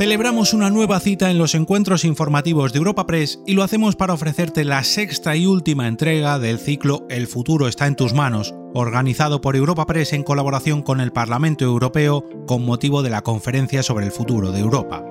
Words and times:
Celebramos 0.00 0.54
una 0.54 0.70
nueva 0.70 0.98
cita 0.98 1.30
en 1.30 1.36
los 1.36 1.54
encuentros 1.54 2.06
informativos 2.06 2.72
de 2.72 2.78
Europa 2.78 3.06
Press 3.06 3.38
y 3.46 3.52
lo 3.52 3.62
hacemos 3.62 3.96
para 3.96 4.14
ofrecerte 4.14 4.64
la 4.64 4.82
sexta 4.82 5.36
y 5.36 5.44
última 5.44 5.88
entrega 5.88 6.38
del 6.38 6.58
ciclo 6.58 7.04
El 7.10 7.26
futuro 7.26 7.68
está 7.68 7.86
en 7.86 7.96
tus 7.96 8.14
manos, 8.14 8.54
organizado 8.72 9.42
por 9.42 9.56
Europa 9.56 9.84
Press 9.84 10.14
en 10.14 10.22
colaboración 10.22 10.80
con 10.80 11.02
el 11.02 11.12
Parlamento 11.12 11.66
Europeo 11.66 12.24
con 12.46 12.64
motivo 12.64 13.02
de 13.02 13.10
la 13.10 13.20
conferencia 13.20 13.82
sobre 13.82 14.06
el 14.06 14.10
futuro 14.10 14.52
de 14.52 14.60
Europa. 14.60 15.04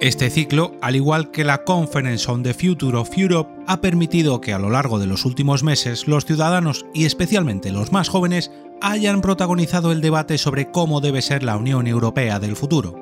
Este 0.00 0.30
ciclo, 0.30 0.72
al 0.80 0.96
igual 0.96 1.30
que 1.30 1.44
la 1.44 1.62
Conference 1.62 2.28
on 2.28 2.42
the 2.42 2.54
Future 2.54 2.98
of 2.98 3.16
Europe, 3.16 3.48
ha 3.68 3.80
permitido 3.80 4.40
que 4.40 4.52
a 4.52 4.58
lo 4.58 4.68
largo 4.68 4.98
de 4.98 5.06
los 5.06 5.24
últimos 5.24 5.62
meses 5.62 6.08
los 6.08 6.24
ciudadanos 6.24 6.86
y 6.92 7.04
especialmente 7.04 7.70
los 7.70 7.92
más 7.92 8.08
jóvenes 8.08 8.50
hayan 8.82 9.20
protagonizado 9.20 9.92
el 9.92 10.00
debate 10.00 10.36
sobre 10.38 10.70
cómo 10.70 11.00
debe 11.00 11.22
ser 11.22 11.44
la 11.44 11.56
Unión 11.56 11.86
Europea 11.86 12.40
del 12.40 12.56
futuro. 12.56 12.96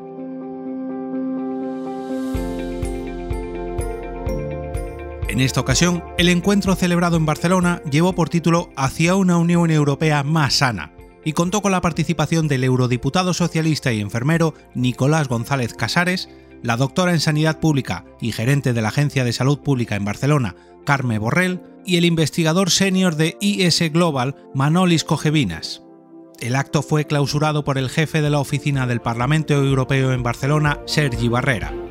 En 5.29 5.41
esta 5.41 5.61
ocasión, 5.61 6.05
el 6.19 6.29
encuentro 6.29 6.75
celebrado 6.75 7.17
en 7.17 7.25
Barcelona 7.25 7.81
llevó 7.91 8.13
por 8.15 8.29
título 8.29 8.69
Hacia 8.77 9.15
una 9.17 9.39
Unión 9.39 9.71
Europea 9.71 10.23
más 10.23 10.55
sana 10.55 10.93
y 11.25 11.33
contó 11.33 11.63
con 11.63 11.73
la 11.73 11.81
participación 11.81 12.47
del 12.47 12.65
eurodiputado 12.65 13.33
socialista 13.33 13.93
y 13.93 14.01
enfermero 14.01 14.55
Nicolás 14.75 15.29
González 15.29 15.73
Casares, 15.73 16.29
la 16.63 16.77
doctora 16.77 17.13
en 17.13 17.21
Sanidad 17.21 17.61
Pública 17.61 18.05
y 18.21 18.33
gerente 18.33 18.73
de 18.73 18.83
la 18.83 18.89
Agencia 18.89 19.25
de 19.25 19.33
Salud 19.33 19.61
Pública 19.61 19.97
en 19.97 20.05
Barcelona, 20.05 20.57
Carme 20.85 21.19
Borrell, 21.19 21.63
y 21.85 21.97
el 21.97 22.05
investigador 22.05 22.71
senior 22.71 23.17
de 23.17 23.37
IS 23.41 23.81
Global, 23.93 24.37
Manolis 24.55 25.05
Cogevinas. 25.05 25.83
El 26.41 26.57
acto 26.57 26.83
fue 26.83 27.07
clausurado 27.07 27.65
por 27.65 27.79
el 27.79 27.91
jefe 27.91 28.23
de 28.23 28.31
la 28.31 28.39
oficina 28.39 28.87
del 28.87 29.01
Parlamento 29.01 29.55
Europeo 29.55 30.13
en 30.13 30.23
Barcelona, 30.23 30.81
Sergi 30.87 31.29
Barrera. 31.29 31.90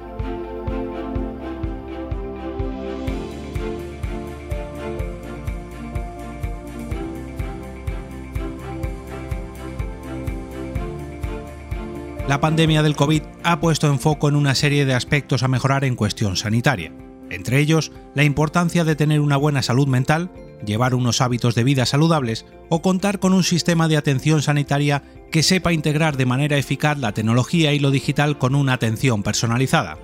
La 12.29 12.39
pandemia 12.39 12.83
del 12.83 12.95
COVID 12.95 13.23
ha 13.43 13.59
puesto 13.59 13.87
en 13.87 13.97
foco 13.97 14.29
en 14.29 14.35
una 14.35 14.53
serie 14.53 14.85
de 14.85 14.93
aspectos 14.93 15.41
a 15.41 15.47
mejorar 15.47 15.83
en 15.83 15.95
cuestión 15.95 16.37
sanitaria, 16.37 16.93
entre 17.31 17.57
ellos 17.57 17.91
la 18.13 18.23
importancia 18.23 18.83
de 18.83 18.95
tener 18.95 19.19
una 19.19 19.35
buena 19.35 19.63
salud 19.63 19.87
mental, 19.87 20.29
llevar 20.63 20.93
unos 20.93 21.21
hábitos 21.21 21.55
de 21.55 21.63
vida 21.63 21.87
saludables 21.87 22.45
o 22.69 22.83
contar 22.83 23.17
con 23.17 23.33
un 23.33 23.43
sistema 23.43 23.87
de 23.87 23.97
atención 23.97 24.43
sanitaria 24.43 25.01
que 25.31 25.41
sepa 25.41 25.73
integrar 25.73 26.17
de 26.17 26.27
manera 26.27 26.59
eficaz 26.59 26.99
la 26.99 27.13
tecnología 27.13 27.73
y 27.73 27.79
lo 27.79 27.89
digital 27.89 28.37
con 28.37 28.53
una 28.53 28.73
atención 28.73 29.23
personalizada. 29.23 29.97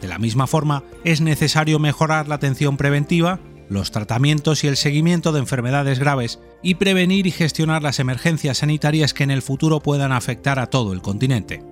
De 0.00 0.06
la 0.06 0.20
misma 0.20 0.46
forma, 0.46 0.84
es 1.02 1.20
necesario 1.20 1.80
mejorar 1.80 2.28
la 2.28 2.36
atención 2.36 2.76
preventiva, 2.76 3.40
los 3.72 3.90
tratamientos 3.90 4.64
y 4.64 4.68
el 4.68 4.76
seguimiento 4.76 5.32
de 5.32 5.40
enfermedades 5.40 5.98
graves 5.98 6.38
y 6.62 6.76
prevenir 6.76 7.26
y 7.26 7.30
gestionar 7.30 7.82
las 7.82 7.98
emergencias 7.98 8.58
sanitarias 8.58 9.14
que 9.14 9.24
en 9.24 9.30
el 9.30 9.42
futuro 9.42 9.80
puedan 9.80 10.12
afectar 10.12 10.58
a 10.58 10.66
todo 10.66 10.92
el 10.92 11.02
continente. 11.02 11.62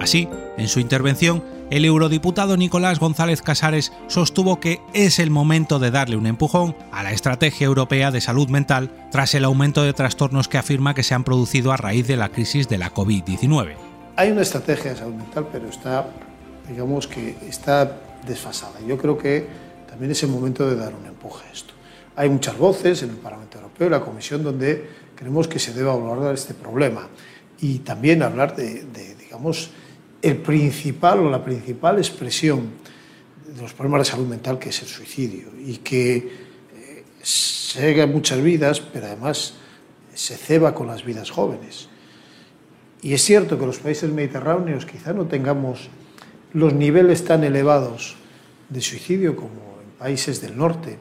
Así, 0.00 0.28
en 0.56 0.68
su 0.68 0.80
intervención, 0.80 1.44
el 1.70 1.84
eurodiputado 1.84 2.56
Nicolás 2.56 2.98
González 2.98 3.42
Casares 3.42 3.92
sostuvo 4.06 4.58
que 4.58 4.80
es 4.94 5.18
el 5.18 5.30
momento 5.30 5.78
de 5.78 5.90
darle 5.90 6.16
un 6.16 6.26
empujón 6.26 6.74
a 6.92 7.02
la 7.02 7.12
Estrategia 7.12 7.66
Europea 7.66 8.10
de 8.10 8.22
Salud 8.22 8.48
Mental 8.48 8.90
tras 9.10 9.34
el 9.34 9.44
aumento 9.44 9.82
de 9.82 9.92
trastornos 9.92 10.48
que 10.48 10.56
afirma 10.56 10.94
que 10.94 11.02
se 11.02 11.14
han 11.14 11.24
producido 11.24 11.72
a 11.72 11.76
raíz 11.76 12.06
de 12.06 12.16
la 12.16 12.30
crisis 12.30 12.68
de 12.68 12.78
la 12.78 12.94
COVID-19. 12.94 13.74
Hay 14.16 14.30
una 14.30 14.42
estrategia 14.42 14.92
de 14.92 14.96
salud 14.96 15.14
mental, 15.14 15.46
pero 15.52 15.68
está, 15.68 16.08
digamos 16.68 17.06
que 17.06 17.36
está 17.48 18.00
desfasada. 18.26 18.80
Yo 18.86 18.98
creo 18.98 19.16
que 19.16 19.46
también 19.88 20.12
es 20.12 20.22
el 20.22 20.28
momento 20.28 20.68
de 20.68 20.76
dar 20.76 20.94
un 20.94 21.06
empuje 21.06 21.46
a 21.46 21.52
esto. 21.52 21.74
Hay 22.16 22.28
muchas 22.28 22.56
voces 22.58 23.02
en 23.02 23.10
el 23.10 23.16
Parlamento 23.16 23.58
Europeo 23.58 23.86
y 23.86 23.90
la 23.90 24.00
Comisión 24.00 24.42
donde 24.42 24.88
creemos 25.14 25.48
que 25.48 25.58
se 25.58 25.72
debe 25.72 25.90
abordar 25.90 26.34
este 26.34 26.54
problema 26.54 27.08
y 27.60 27.78
también 27.80 28.22
hablar 28.22 28.54
de, 28.54 28.84
de 28.84 29.14
digamos, 29.16 29.70
el 30.22 30.36
principal 30.38 31.20
o 31.20 31.30
la 31.30 31.44
principal 31.44 31.98
expresión 31.98 32.70
de 33.54 33.62
los 33.62 33.72
problemas 33.72 34.06
de 34.06 34.12
salud 34.12 34.26
mental 34.26 34.58
que 34.58 34.70
es 34.70 34.82
el 34.82 34.88
suicidio 34.88 35.48
y 35.64 35.78
que 35.78 36.16
eh, 36.16 37.04
se 37.22 38.06
muchas 38.06 38.42
vidas, 38.42 38.80
pero 38.80 39.06
además 39.06 39.54
se 40.14 40.36
ceba 40.36 40.74
con 40.74 40.86
las 40.86 41.04
vidas 41.04 41.30
jóvenes. 41.30 41.88
Y 43.00 43.14
es 43.14 43.22
cierto 43.22 43.58
que 43.58 43.66
los 43.66 43.78
países 43.78 44.10
mediterráneos 44.10 44.84
quizá 44.84 45.12
no 45.12 45.26
tengamos 45.26 45.88
los 46.52 46.72
niveles 46.72 47.24
tan 47.24 47.44
elevados 47.44 48.16
de 48.68 48.80
suicidio 48.80 49.36
como 49.36 49.80
en 49.82 49.90
países 49.98 50.40
del 50.40 50.56
norte, 50.56 50.98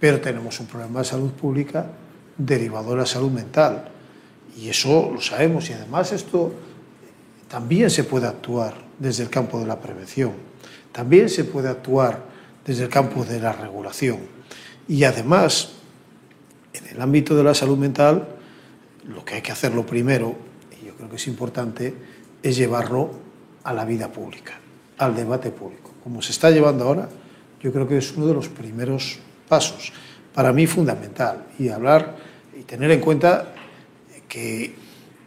pero 0.00 0.20
tenemos 0.20 0.60
un 0.60 0.66
problema 0.66 1.00
de 1.00 1.04
salud 1.04 1.30
pública 1.30 1.90
derivado 2.36 2.90
de 2.90 2.96
la 2.96 3.06
salud 3.06 3.30
mental. 3.30 3.90
Y 4.56 4.68
eso 4.68 5.10
lo 5.12 5.20
sabemos 5.20 5.68
y 5.70 5.72
además 5.72 6.12
esto 6.12 6.52
también 7.48 7.90
se 7.90 8.04
puede 8.04 8.26
actuar 8.26 8.74
desde 8.98 9.22
el 9.22 9.30
campo 9.30 9.58
de 9.60 9.66
la 9.66 9.80
prevención, 9.80 10.32
también 10.92 11.28
se 11.28 11.44
puede 11.44 11.68
actuar 11.68 12.24
desde 12.64 12.84
el 12.84 12.88
campo 12.90 13.24
de 13.24 13.40
la 13.40 13.52
regulación. 13.52 14.18
Y 14.88 15.04
además, 15.04 15.72
en 16.72 16.96
el 16.96 17.00
ámbito 17.00 17.36
de 17.36 17.44
la 17.44 17.54
salud 17.54 17.78
mental, 17.78 18.28
lo 19.06 19.24
que 19.24 19.36
hay 19.36 19.42
que 19.42 19.52
hacerlo 19.52 19.86
primero, 19.86 20.36
y 20.80 20.86
yo 20.86 20.94
creo 20.94 21.08
que 21.08 21.16
es 21.16 21.26
importante, 21.28 21.94
es 22.42 22.56
llevarlo 22.56 23.27
a 23.68 23.72
la 23.74 23.84
vida 23.84 24.10
pública, 24.10 24.54
al 24.96 25.14
debate 25.14 25.50
público. 25.50 25.90
Como 26.02 26.22
se 26.22 26.32
está 26.32 26.50
llevando 26.50 26.84
ahora, 26.84 27.06
yo 27.60 27.70
creo 27.70 27.86
que 27.86 27.98
es 27.98 28.16
uno 28.16 28.26
de 28.26 28.32
los 28.32 28.48
primeros 28.48 29.18
pasos, 29.46 29.92
para 30.32 30.54
mí 30.54 30.66
fundamental, 30.66 31.44
y 31.58 31.68
hablar 31.68 32.16
y 32.58 32.62
tener 32.62 32.90
en 32.90 33.00
cuenta 33.00 33.52
que 34.26 34.74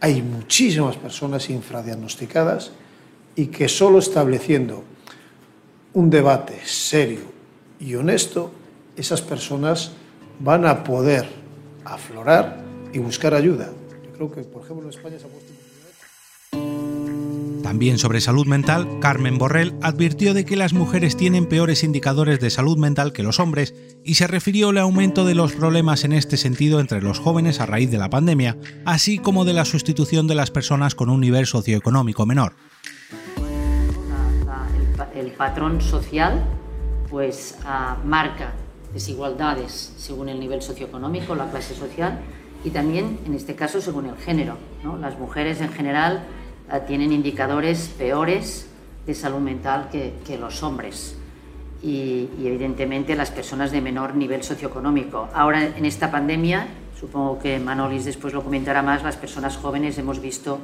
hay 0.00 0.22
muchísimas 0.22 0.96
personas 0.96 1.48
infradiagnosticadas 1.50 2.72
y 3.36 3.46
que 3.46 3.68
solo 3.68 4.00
estableciendo 4.00 4.82
un 5.92 6.10
debate 6.10 6.58
serio 6.64 7.30
y 7.78 7.94
honesto, 7.94 8.50
esas 8.96 9.22
personas 9.22 9.92
van 10.40 10.66
a 10.66 10.82
poder 10.82 11.28
aflorar 11.84 12.58
y 12.92 12.98
buscar 12.98 13.34
ayuda. 13.34 13.70
Yo 14.04 14.12
creo 14.12 14.32
que, 14.32 14.42
por 14.42 14.64
ejemplo, 14.64 14.82
en 14.82 14.90
España 14.90 15.16
se 15.20 15.26
ha 15.26 15.28
puesto 15.28 15.51
también 17.62 17.98
sobre 17.98 18.20
salud 18.20 18.46
mental, 18.46 18.98
Carmen 19.00 19.38
Borrell 19.38 19.74
advirtió 19.82 20.34
de 20.34 20.44
que 20.44 20.56
las 20.56 20.72
mujeres 20.72 21.16
tienen 21.16 21.46
peores 21.46 21.84
indicadores 21.84 22.40
de 22.40 22.50
salud 22.50 22.76
mental 22.76 23.12
que 23.12 23.22
los 23.22 23.40
hombres 23.40 23.74
y 24.04 24.14
se 24.16 24.26
refirió 24.26 24.70
al 24.70 24.78
aumento 24.78 25.24
de 25.24 25.34
los 25.34 25.52
problemas 25.52 26.04
en 26.04 26.12
este 26.12 26.36
sentido 26.36 26.80
entre 26.80 27.00
los 27.00 27.20
jóvenes 27.20 27.60
a 27.60 27.66
raíz 27.66 27.90
de 27.90 27.98
la 27.98 28.10
pandemia, 28.10 28.56
así 28.84 29.18
como 29.18 29.44
de 29.44 29.52
la 29.52 29.64
sustitución 29.64 30.26
de 30.26 30.34
las 30.34 30.50
personas 30.50 30.94
con 30.94 31.08
un 31.08 31.20
nivel 31.20 31.46
socioeconómico 31.46 32.26
menor. 32.26 32.54
el, 35.14 35.30
patrón 35.32 35.80
social 35.80 36.44
pues 37.10 37.58
ah, 37.64 37.96
marca 38.04 38.52
desigualdades 38.92 39.92
según 39.96 40.28
el 40.28 40.40
nivel 40.40 40.62
socioeconómico, 40.62 41.34
la 41.34 41.50
clase 41.50 41.74
social 41.74 42.20
y 42.64 42.70
también 42.70 43.18
en 43.24 43.34
este 43.34 43.54
caso 43.54 43.80
según 43.80 44.06
el 44.06 44.16
género. 44.16 44.56
Las 45.00 45.18
mujeres 45.18 45.60
en 45.60 45.70
general 45.70 46.24
tienen 46.80 47.12
indicadores 47.12 47.88
peores 47.98 48.66
de 49.06 49.14
salud 49.14 49.40
mental 49.40 49.88
que, 49.90 50.38
los 50.38 50.62
hombres 50.62 51.16
y, 51.82 52.28
evidentemente 52.42 53.14
las 53.16 53.30
personas 53.30 53.72
de 53.72 53.80
menor 53.80 54.14
nivel 54.14 54.42
socioeconómico. 54.42 55.28
Ahora 55.34 55.64
en 55.64 55.84
esta 55.84 56.10
pandemia, 56.10 56.66
supongo 56.98 57.38
que 57.38 57.58
Manolis 57.58 58.04
después 58.04 58.32
lo 58.32 58.42
comentará 58.42 58.82
más, 58.82 59.02
las 59.02 59.16
personas 59.16 59.56
jóvenes 59.56 59.98
hemos 59.98 60.20
visto 60.20 60.58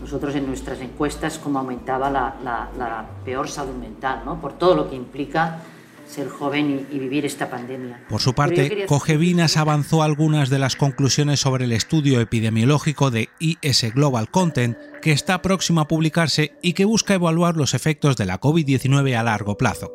nosotros 0.00 0.34
en 0.34 0.46
nuestras 0.46 0.80
encuestas 0.80 1.38
cómo 1.38 1.60
aumentaba 1.60 2.10
la, 2.10 2.34
la 2.44 3.06
peor 3.24 3.48
salud 3.48 3.74
mental, 3.74 4.22
¿no? 4.24 4.40
por 4.40 4.54
todo 4.54 4.74
lo 4.74 4.90
que 4.90 4.96
implica 4.96 5.60
ser 6.06 6.28
joven 6.28 6.86
y, 6.90 6.98
vivir 6.98 7.24
esta 7.24 7.50
pandemia. 7.50 8.04
Por 8.08 8.20
su 8.20 8.34
parte, 8.34 8.86
Cogevinas 8.86 9.56
avanzó 9.56 10.02
algunas 10.02 10.50
de 10.50 10.58
las 10.58 10.76
conclusiones 10.76 11.40
sobre 11.40 11.64
el 11.64 11.72
estudio 11.72 12.20
epidemiológico 12.20 13.10
de 13.10 13.28
IS 13.38 13.92
Global 13.94 14.30
Content 14.30 14.76
que 15.02 15.12
está 15.12 15.42
próximo 15.42 15.80
a 15.80 15.88
publicarse 15.88 16.52
y 16.62 16.72
que 16.72 16.84
busca 16.84 17.14
evaluar 17.14 17.56
los 17.56 17.74
efectos 17.74 18.16
de 18.16 18.26
la 18.26 18.40
COVID-19 18.40 19.16
a 19.16 19.22
largo 19.22 19.56
plazo. 19.56 19.92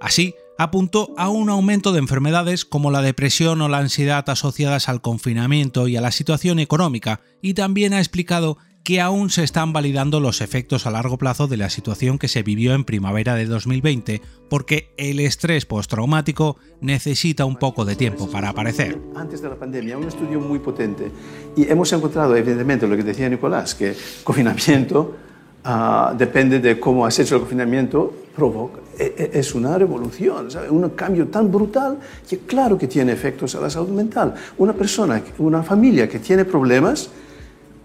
Así, 0.00 0.34
apuntó 0.56 1.14
a 1.16 1.28
un 1.28 1.48
aumento 1.48 1.92
de 1.92 1.98
enfermedades 1.98 2.64
como 2.64 2.90
la 2.90 3.02
depresión 3.02 3.62
o 3.62 3.68
la 3.68 3.78
ansiedad 3.78 4.28
asociadas 4.28 4.88
al 4.88 5.00
confinamiento 5.00 5.88
y 5.88 5.96
a 5.96 6.00
la 6.00 6.10
situación 6.10 6.58
económica, 6.58 7.20
y 7.40 7.54
también 7.54 7.94
ha 7.94 7.98
explicado 7.98 8.58
que 8.84 9.00
aún 9.00 9.30
se 9.30 9.44
están 9.44 9.72
validando 9.72 10.20
los 10.20 10.40
efectos 10.40 10.86
a 10.86 10.90
largo 10.90 11.18
plazo 11.18 11.46
de 11.46 11.56
la 11.56 11.70
situación 11.70 12.18
que 12.18 12.28
se 12.28 12.42
vivió 12.42 12.74
en 12.74 12.84
primavera 12.84 13.34
de 13.34 13.46
2020, 13.46 14.22
porque 14.48 14.92
el 14.96 15.20
estrés 15.20 15.66
postraumático 15.66 16.56
necesita 16.80 17.44
un 17.44 17.56
poco 17.56 17.84
de 17.84 17.96
tiempo 17.96 18.30
para 18.30 18.48
aparecer. 18.48 18.98
Antes 19.14 19.42
de 19.42 19.48
la 19.48 19.56
pandemia, 19.56 19.98
un 19.98 20.08
estudio 20.08 20.40
muy 20.40 20.58
potente 20.58 21.10
y 21.56 21.70
hemos 21.70 21.92
encontrado, 21.92 22.34
evidentemente, 22.36 22.86
lo 22.86 22.96
que 22.96 23.02
decía 23.02 23.28
Nicolás, 23.28 23.74
que 23.74 23.94
confinamiento 24.24 25.16
ah, 25.64 26.14
depende 26.16 26.58
de 26.58 26.80
cómo 26.80 27.04
has 27.04 27.18
hecho 27.18 27.34
el 27.34 27.42
confinamiento, 27.42 28.14
provoca, 28.34 28.80
e, 28.98 29.30
e, 29.34 29.38
es 29.38 29.54
una 29.54 29.76
revolución, 29.76 30.48
un 30.70 30.88
cambio 30.90 31.28
tan 31.28 31.50
brutal 31.50 31.98
que 32.28 32.38
claro 32.38 32.78
que 32.78 32.86
tiene 32.86 33.12
efectos 33.12 33.54
a 33.54 33.60
la 33.60 33.68
salud 33.68 33.90
mental. 33.90 34.34
Una 34.58 34.72
persona, 34.72 35.22
una 35.38 35.62
familia 35.62 36.08
que 36.08 36.18
tiene 36.18 36.44
problemas, 36.44 37.10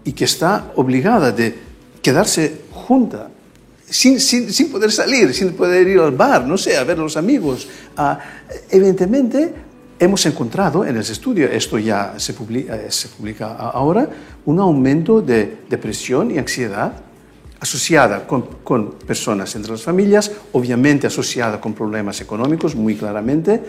y 0.06 0.12
que 0.12 0.24
está 0.24 0.72
obligada 0.76 1.32
de 1.32 1.52
quedarse 2.00 2.62
junta, 2.72 3.28
sin, 3.84 4.20
sin, 4.20 4.70
poder 4.70 4.90
salir, 4.92 5.34
sin 5.34 5.52
poder 5.52 5.86
ir 5.86 5.98
al 5.98 6.12
bar, 6.12 6.46
no 6.46 6.56
sé, 6.56 6.76
a 6.76 6.84
ver 6.84 6.98
a 6.98 7.02
los 7.02 7.16
amigos. 7.16 7.68
Ah, 7.96 8.18
evidentemente, 8.70 9.52
hemos 9.98 10.24
encontrado 10.26 10.84
en 10.84 10.94
el 10.94 11.02
estudio, 11.02 11.46
esto 11.50 11.76
ya 11.78 12.14
se 12.18 12.34
publica, 12.34 12.76
eh, 12.76 12.90
se 12.90 13.08
publica 13.08 13.56
ahora, 13.56 14.08
un 14.44 14.60
aumento 14.60 15.20
de 15.20 15.58
depresión 15.68 16.30
y 16.30 16.38
ansiedad 16.38 16.92
asociada 17.58 18.28
con, 18.28 18.42
con, 18.62 18.92
personas 18.92 19.56
entre 19.56 19.72
las 19.72 19.82
familias, 19.82 20.30
obviamente 20.52 21.08
asociada 21.08 21.60
con 21.60 21.74
problemas 21.74 22.20
económicos, 22.20 22.76
muy 22.76 22.94
claramente, 22.94 23.60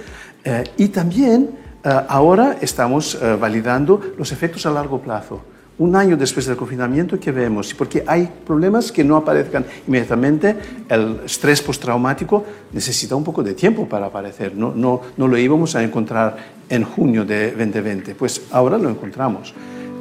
eh, 0.44 0.64
y 0.78 0.90
también 0.90 1.50
eh, 1.84 1.90
ahora 2.10 2.58
estamos 2.62 3.18
validando 3.40 4.14
los 4.20 4.32
efectos 4.32 4.68
a 4.68 4.72
largo 4.72 5.02
plazo 5.02 5.57
un 5.80 5.96
año 5.96 6.18
después 6.18 6.46
del 6.48 6.58
confinamiento, 6.58 7.20
¿qué 7.20 7.32
vemos? 7.32 7.74
Porque 7.74 8.04
hay 8.08 8.30
problemas 8.46 8.92
que 8.92 9.04
no 9.04 9.16
aparezcan 9.16 9.66
inmediatamente. 9.88 10.56
El 10.90 11.22
estrés 11.26 11.62
postraumático 11.62 12.44
necesita 12.72 13.16
un 13.16 13.24
poco 13.24 13.44
de 13.44 13.54
tiempo 13.54 13.88
para 13.88 14.08
aparecer. 14.08 14.56
No, 14.56 14.74
no, 14.76 15.02
no 15.18 15.28
lo 15.28 15.38
íbamos 15.38 15.76
a 15.76 15.84
encontrar 15.84 16.38
en 16.70 16.84
junio 16.84 17.26
de 17.26 17.52
2020. 17.52 18.16
Pues 18.16 18.42
ahora 18.52 18.78
lo 18.78 18.90
encontramos. 18.90 19.54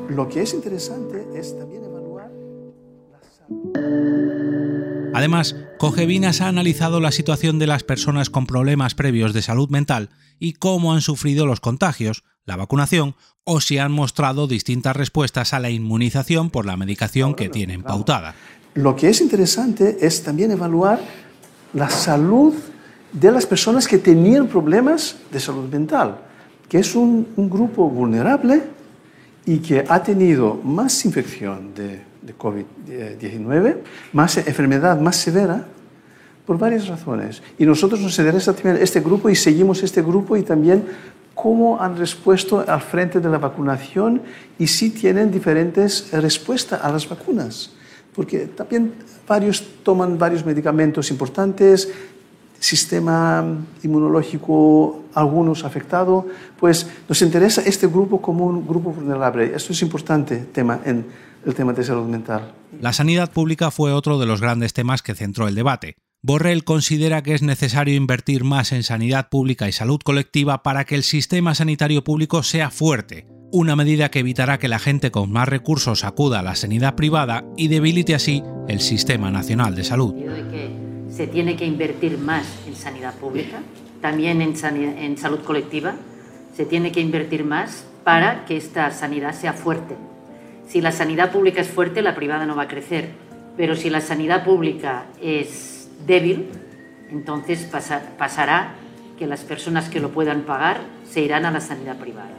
Lo 0.08 0.28
que 0.28 0.42
es 0.42 0.54
interesante 0.54 1.26
es 1.34 1.58
también 1.58 1.84
evaluar 1.84 2.30
la 3.10 3.20
salud. 3.36 5.10
Además, 5.14 5.56
Cogevinas 5.78 6.40
ha 6.40 6.48
analizado 6.48 7.00
la 7.00 7.12
situación 7.12 7.58
de 7.58 7.66
las 7.66 7.82
personas 7.82 8.30
con 8.30 8.46
problemas 8.46 8.94
previos 8.94 9.34
de 9.34 9.42
salud 9.42 9.68
mental 9.68 10.10
y 10.38 10.54
cómo 10.54 10.92
han 10.92 11.00
sufrido 11.00 11.46
los 11.46 11.60
contagios, 11.60 12.22
la 12.46 12.56
vacunación 12.56 13.14
o 13.44 13.60
si 13.60 13.78
han 13.78 13.92
mostrado 13.92 14.46
distintas 14.46 14.96
respuestas 14.96 15.52
a 15.52 15.60
la 15.60 15.70
inmunización 15.70 16.50
por 16.50 16.64
la 16.64 16.76
medicación 16.76 17.34
que 17.34 17.48
tienen 17.48 17.82
pautada. 17.82 18.34
Lo 18.74 18.96
que 18.96 19.08
es 19.08 19.20
interesante 19.20 19.98
es 20.00 20.22
también 20.22 20.50
evaluar 20.50 21.00
la 21.74 21.90
salud 21.90 22.54
de 23.12 23.30
las 23.30 23.46
personas 23.46 23.86
que 23.86 23.98
tenían 23.98 24.48
problemas 24.48 25.16
de 25.30 25.40
salud 25.40 25.68
mental, 25.70 26.18
que 26.68 26.78
es 26.78 26.94
un, 26.94 27.26
grupo 27.36 27.88
vulnerable 27.88 28.62
y 29.44 29.58
que 29.58 29.84
ha 29.88 30.02
tenido 30.02 30.54
más 30.54 31.04
infección 31.04 31.72
de, 31.74 32.02
de 32.22 32.36
COVID-19, 32.36 33.76
más 34.12 34.36
enfermedad 34.38 35.00
más 35.00 35.16
severa, 35.16 35.66
por 36.46 36.58
varias 36.58 36.86
razones. 36.86 37.42
Y 37.58 37.66
nosotros 37.66 38.00
nos 38.00 38.16
interesa 38.18 38.52
también 38.52 38.78
este 38.80 39.00
grupo 39.00 39.28
y 39.28 39.34
seguimos 39.34 39.82
este 39.82 40.00
grupo 40.00 40.36
y 40.36 40.42
también 40.42 40.84
cómo 41.36 41.78
han 41.80 41.96
respuesto 41.96 42.64
al 42.66 42.80
frente 42.80 43.20
de 43.20 43.28
la 43.28 43.36
vacunación 43.36 44.22
y 44.58 44.66
si 44.66 44.90
tienen 44.90 45.30
diferentes 45.30 46.10
respuestas 46.10 46.82
a 46.82 46.90
las 46.90 47.06
vacunas. 47.06 47.70
Porque 48.14 48.48
también 48.48 48.94
varios 49.28 49.62
toman 49.84 50.18
varios 50.18 50.44
medicamentos 50.46 51.10
importantes, 51.10 51.92
sistema 52.58 53.44
inmunológico, 53.82 55.04
algunos 55.12 55.62
afectado, 55.62 56.26
pues 56.58 56.88
nos 57.06 57.20
interesa 57.20 57.60
este 57.60 57.86
grupo 57.86 58.22
como 58.22 58.46
un 58.46 58.66
grupo 58.66 58.90
vulnerable. 58.90 59.54
Esto 59.54 59.74
es 59.74 59.82
importante 59.82 60.38
tema 60.38 60.80
en 60.86 61.04
el 61.44 61.54
tema 61.54 61.74
de 61.74 61.84
salud 61.84 62.08
mental. 62.08 62.54
La 62.80 62.94
sanidad 62.94 63.30
pública 63.30 63.70
fue 63.70 63.92
otro 63.92 64.18
de 64.18 64.24
los 64.24 64.40
grandes 64.40 64.72
temas 64.72 65.02
que 65.02 65.14
centró 65.14 65.46
el 65.48 65.54
debate. 65.54 65.96
Borrell 66.26 66.64
considera 66.64 67.22
que 67.22 67.34
es 67.34 67.42
necesario 67.42 67.94
invertir 67.94 68.42
más 68.42 68.72
en 68.72 68.82
sanidad 68.82 69.28
pública 69.28 69.68
y 69.68 69.72
salud 69.72 70.00
colectiva 70.02 70.64
para 70.64 70.84
que 70.84 70.96
el 70.96 71.04
sistema 71.04 71.54
sanitario 71.54 72.02
público 72.02 72.42
sea 72.42 72.70
fuerte, 72.70 73.28
una 73.52 73.76
medida 73.76 74.10
que 74.10 74.18
evitará 74.18 74.58
que 74.58 74.66
la 74.66 74.80
gente 74.80 75.12
con 75.12 75.30
más 75.30 75.48
recursos 75.48 76.02
acuda 76.02 76.40
a 76.40 76.42
la 76.42 76.56
sanidad 76.56 76.96
privada 76.96 77.44
y 77.56 77.68
debilite 77.68 78.16
así 78.16 78.42
el 78.66 78.80
sistema 78.80 79.30
nacional 79.30 79.76
de 79.76 79.84
salud. 79.84 80.16
se 81.10 81.28
tiene 81.28 81.54
que 81.54 81.64
invertir 81.64 82.18
más 82.18 82.44
en 82.66 82.74
sanidad 82.74 83.14
pública, 83.14 83.60
también 84.00 84.42
en, 84.42 84.56
en 84.98 85.16
salud 85.18 85.38
colectiva, 85.44 85.94
se 86.56 86.64
tiene 86.64 86.90
que 86.90 87.00
invertir 87.00 87.44
más 87.44 87.84
para 88.02 88.44
que 88.46 88.56
esta 88.56 88.90
sanidad 88.90 89.32
sea 89.32 89.52
fuerte. 89.52 89.94
Si 90.66 90.80
la 90.80 90.90
sanidad 90.90 91.30
pública 91.30 91.60
es 91.60 91.68
fuerte, 91.68 92.02
la 92.02 92.16
privada 92.16 92.46
no 92.46 92.56
va 92.56 92.64
a 92.64 92.68
crecer, 92.68 93.10
pero 93.56 93.76
si 93.76 93.90
la 93.90 94.00
sanidad 94.00 94.44
pública 94.44 95.06
es 95.22 95.75
débil, 96.06 96.50
entonces 97.10 97.68
pasará 98.18 98.74
que 99.18 99.26
las 99.26 99.40
personas 99.40 99.88
que 99.88 100.00
lo 100.00 100.10
puedan 100.10 100.42
pagar 100.42 100.80
se 101.08 101.20
irán 101.20 101.46
a 101.46 101.50
la 101.50 101.60
sanidad 101.60 101.96
privada. 101.96 102.34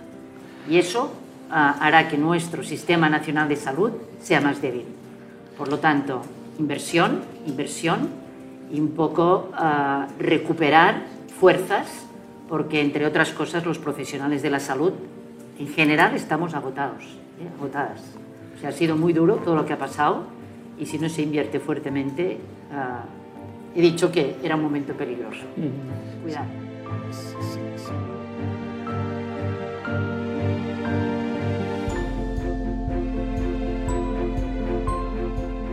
Y 0.70 0.78
eso 0.78 1.14
ah, 1.50 1.78
hará 1.80 2.08
que 2.08 2.18
nuestro 2.18 2.64
sistema 2.64 3.10
nacional 3.10 3.50
de 3.50 3.56
salud 3.56 3.92
sea 4.22 4.42
más 4.42 4.62
débil. 4.62 4.86
Por 5.58 5.70
lo 5.70 5.80
tanto, 5.80 6.22
inversión, 6.60 7.22
inversión 7.46 8.10
y 8.72 8.80
un 8.80 8.92
poco 8.92 9.50
ah, 9.54 10.08
recuperar 10.20 11.04
fuerzas, 11.40 11.88
porque 12.48 12.82
entre 12.82 13.06
otras 13.06 13.32
cosas 13.32 13.66
los 13.66 13.80
profesionales 13.80 14.42
de 14.42 14.50
la 14.50 14.60
salud 14.60 14.94
en 15.60 15.68
general 15.70 16.16
estamos 16.16 16.54
agotados, 16.54 17.04
¿eh? 17.04 17.48
agotadas. 17.58 18.02
O 18.56 18.60
sea, 18.60 18.70
ha 18.70 18.74
sido 18.74 18.96
muy 18.96 19.14
duro 19.14 19.36
todo 19.38 19.56
lo 19.56 19.66
que 19.66 19.74
ha 19.74 19.78
pasado 19.78 20.24
y 20.80 20.86
si 20.86 21.00
no 21.00 21.10
se 21.10 21.24
invierte 21.24 21.60
fuertemente, 21.60 22.38
ah, 22.72 23.04
he 23.78 23.82
dicho 23.82 24.12
que 24.12 24.36
era 24.42 24.56
un 24.56 24.64
momento 24.64 24.94
peligroso. 24.94 25.46
Cuidado. 26.24 26.48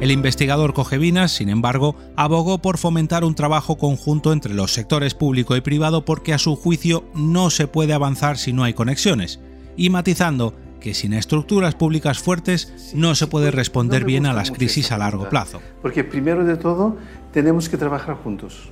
El 0.02 0.10
investigador 0.10 0.74
Cogevinas, 0.74 1.32
sin 1.32 1.48
embargo, 1.48 1.96
abogó 2.14 2.58
por 2.58 2.76
fomentar 2.76 3.24
un 3.24 3.34
trabajo 3.34 3.78
conjunto 3.78 4.34
entre 4.34 4.52
los 4.52 4.74
sectores 4.74 5.14
público 5.14 5.56
y 5.56 5.62
privado 5.62 6.04
porque 6.04 6.34
a 6.34 6.38
su 6.38 6.56
juicio 6.56 7.04
no 7.14 7.48
se 7.48 7.68
puede 7.68 7.94
avanzar 7.94 8.36
si 8.36 8.52
no 8.52 8.64
hay 8.64 8.74
conexiones, 8.74 9.40
y 9.78 9.88
matizando 9.88 10.54
que 10.84 10.92
sin 10.92 11.14
estructuras 11.14 11.74
públicas 11.74 12.18
fuertes 12.18 12.92
no 12.92 13.14
se 13.14 13.26
puede 13.26 13.50
responder 13.50 14.04
bien 14.04 14.26
a 14.26 14.34
las 14.34 14.50
crisis 14.50 14.92
a 14.92 14.98
largo 14.98 15.30
plazo. 15.30 15.62
Porque 15.80 16.04
primero 16.04 16.44
de 16.44 16.58
todo 16.58 16.98
tenemos 17.32 17.70
que 17.70 17.78
trabajar 17.78 18.16
juntos, 18.16 18.68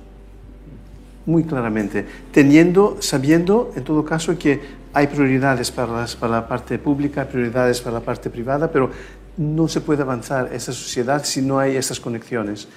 muy 1.25 1.43
claramente, 1.43 2.05
teniendo, 2.31 2.97
sabiendo 2.99 3.73
en 3.75 3.83
todo 3.83 4.05
caso 4.05 4.37
que 4.37 4.61
hay 4.93 5.07
prioridades 5.07 5.71
para, 5.71 6.05
para 6.19 6.31
la 6.31 6.47
parte 6.47 6.77
pública, 6.77 7.27
prioridades 7.27 7.81
para 7.81 7.95
la 7.95 8.05
parte 8.05 8.29
privada, 8.29 8.71
pero 8.71 8.91
no 9.35 9.67
se 9.67 9.81
puede 9.81 10.03
avanzar 10.03 10.53
esa 10.53 10.71
sociedad 10.71 11.23
si 11.25 11.41
no 11.41 11.57
hay 11.57 11.75
esas 11.77 11.99
conexiones. 11.99 12.67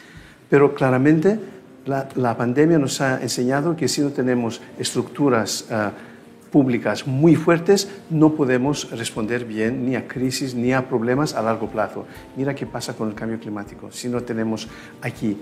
Pero 0.48 0.74
claramente 0.74 1.38
la, 1.84 2.08
la 2.14 2.34
pandemia 2.38 2.78
nos 2.78 3.02
ha 3.02 3.20
enseñado 3.20 3.76
que 3.76 3.86
si 3.86 4.00
no 4.00 4.08
tenemos 4.08 4.62
estructuras 4.78 5.66
uh, 5.70 6.15
públicas 6.50 7.06
muy 7.06 7.36
fuertes, 7.36 7.88
no 8.10 8.34
podemos 8.34 8.90
responder 8.90 9.44
bien 9.44 9.84
ni 9.86 9.96
a 9.96 10.06
crisis 10.06 10.54
ni 10.54 10.72
a 10.72 10.88
problemas 10.88 11.34
a 11.34 11.42
largo 11.42 11.68
plazo. 11.68 12.06
Mira 12.36 12.54
qué 12.54 12.66
pasa 12.66 12.94
con 12.94 13.08
el 13.08 13.14
cambio 13.14 13.38
climático. 13.38 13.90
Si 13.90 14.08
no 14.08 14.22
tenemos 14.22 14.68
aquí 15.02 15.36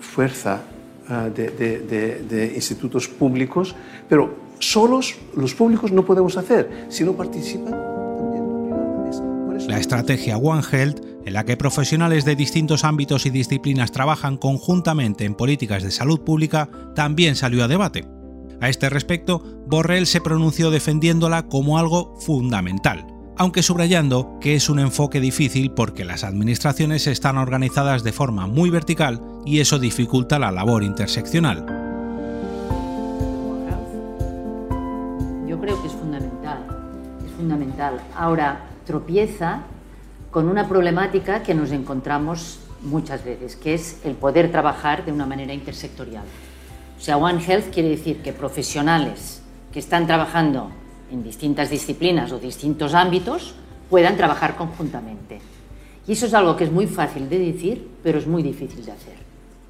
fuerza 0.00 0.60
uh, 1.08 1.30
de, 1.30 1.50
de, 1.50 2.22
de, 2.28 2.52
institutos 2.54 3.08
públicos, 3.08 3.74
pero 4.08 4.34
solos 4.58 5.16
los 5.36 5.54
públicos 5.54 5.92
no 5.92 6.04
podemos 6.04 6.36
hacer. 6.36 6.86
Si 6.88 7.04
no 7.04 7.12
participan, 7.12 7.72
también 7.72 9.68
la 9.68 9.78
estrategia 9.78 10.36
One 10.36 10.62
Health, 10.70 11.00
en 11.24 11.32
la 11.32 11.44
que 11.44 11.56
profesionales 11.56 12.24
de 12.24 12.34
distintos 12.34 12.84
ámbitos 12.84 13.26
y 13.26 13.30
disciplinas 13.30 13.92
trabajan 13.92 14.36
conjuntamente 14.36 15.24
en 15.24 15.34
políticas 15.34 15.82
de 15.82 15.90
salud 15.90 16.20
pública, 16.22 16.68
también 16.94 17.36
salió 17.36 17.62
a 17.62 17.68
debate. 17.68 18.19
A 18.60 18.68
este 18.68 18.90
respecto, 18.90 19.42
Borrell 19.66 20.06
se 20.06 20.20
pronunció 20.20 20.70
defendiéndola 20.70 21.44
como 21.44 21.78
algo 21.78 22.14
fundamental, 22.20 23.06
aunque 23.38 23.62
subrayando 23.62 24.38
que 24.38 24.54
es 24.54 24.68
un 24.68 24.80
enfoque 24.80 25.18
difícil 25.18 25.72
porque 25.72 26.04
las 26.04 26.24
administraciones 26.24 27.06
están 27.06 27.38
organizadas 27.38 28.04
de 28.04 28.12
forma 28.12 28.46
muy 28.46 28.68
vertical 28.68 29.22
y 29.46 29.60
eso 29.60 29.78
dificulta 29.78 30.38
la 30.38 30.52
labor 30.52 30.82
interseccional. 30.82 31.64
Yo 35.48 35.58
creo 35.58 35.80
que 35.80 35.88
es 35.88 35.94
fundamental, 35.94 36.58
es 37.24 37.32
fundamental. 37.32 37.98
Ahora, 38.14 38.66
tropieza 38.84 39.62
con 40.30 40.48
una 40.48 40.68
problemática 40.68 41.42
que 41.42 41.54
nos 41.54 41.70
encontramos 41.70 42.60
muchas 42.82 43.24
veces, 43.24 43.56
que 43.56 43.72
es 43.72 44.00
el 44.04 44.16
poder 44.16 44.50
trabajar 44.52 45.06
de 45.06 45.12
una 45.12 45.24
manera 45.24 45.54
intersectorial. 45.54 46.24
O 47.00 47.02
sea, 47.02 47.16
One 47.16 47.42
Health 47.42 47.72
quiere 47.72 47.88
decir 47.88 48.20
que 48.20 48.34
profesionales 48.34 49.40
que 49.72 49.78
están 49.78 50.06
trabajando 50.06 50.70
en 51.10 51.22
distintas 51.22 51.70
disciplinas 51.70 52.30
o 52.30 52.38
distintos 52.38 52.92
ámbitos 52.92 53.54
puedan 53.88 54.18
trabajar 54.18 54.54
conjuntamente. 54.54 55.40
Y 56.06 56.12
eso 56.12 56.26
es 56.26 56.34
algo 56.34 56.56
que 56.56 56.64
es 56.64 56.70
muy 56.70 56.86
fácil 56.86 57.30
de 57.30 57.38
decir, 57.38 57.88
pero 58.02 58.18
es 58.18 58.26
muy 58.26 58.42
difícil 58.42 58.84
de 58.84 58.92
hacer. 58.92 59.14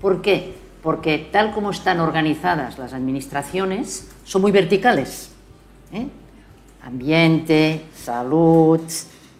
¿Por 0.00 0.22
qué? 0.22 0.54
Porque 0.82 1.28
tal 1.30 1.52
como 1.52 1.70
están 1.70 2.00
organizadas 2.00 2.78
las 2.78 2.92
administraciones, 2.94 4.10
son 4.24 4.42
muy 4.42 4.50
verticales. 4.50 5.30
¿eh? 5.92 6.08
Ambiente, 6.82 7.82
salud, 7.94 8.80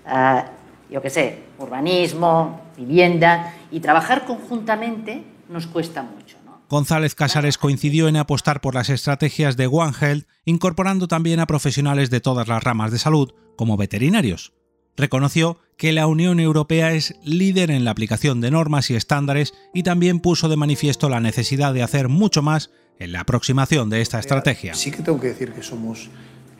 uh, 0.06 0.92
yo 0.92 1.02
qué 1.02 1.10
sé, 1.10 1.38
urbanismo, 1.58 2.60
vivienda, 2.76 3.52
y 3.72 3.80
trabajar 3.80 4.24
conjuntamente 4.24 5.24
nos 5.48 5.66
cuesta 5.66 6.02
mucho. 6.04 6.39
González 6.70 7.16
Casares 7.16 7.58
coincidió 7.58 8.06
en 8.06 8.16
apostar 8.16 8.60
por 8.60 8.76
las 8.76 8.90
estrategias 8.90 9.56
de 9.56 9.66
One 9.66 9.92
Health, 10.00 10.28
incorporando 10.44 11.08
también 11.08 11.40
a 11.40 11.46
profesionales 11.46 12.10
de 12.10 12.20
todas 12.20 12.46
las 12.46 12.62
ramas 12.62 12.92
de 12.92 13.00
salud, 13.00 13.34
como 13.56 13.76
veterinarios. 13.76 14.52
Reconoció 14.96 15.58
que 15.76 15.90
la 15.90 16.06
Unión 16.06 16.38
Europea 16.38 16.92
es 16.92 17.16
líder 17.24 17.72
en 17.72 17.84
la 17.84 17.90
aplicación 17.90 18.40
de 18.40 18.52
normas 18.52 18.88
y 18.88 18.94
estándares 18.94 19.52
y 19.74 19.82
también 19.82 20.20
puso 20.20 20.48
de 20.48 20.56
manifiesto 20.56 21.08
la 21.08 21.18
necesidad 21.18 21.74
de 21.74 21.82
hacer 21.82 22.08
mucho 22.08 22.40
más 22.40 22.70
en 23.00 23.10
la 23.10 23.22
aproximación 23.22 23.90
de 23.90 24.00
esta 24.00 24.20
estrategia. 24.20 24.74
Sí 24.74 24.92
que 24.92 25.02
tengo 25.02 25.18
que 25.18 25.28
decir 25.28 25.52
que 25.52 25.64
somos 25.64 26.08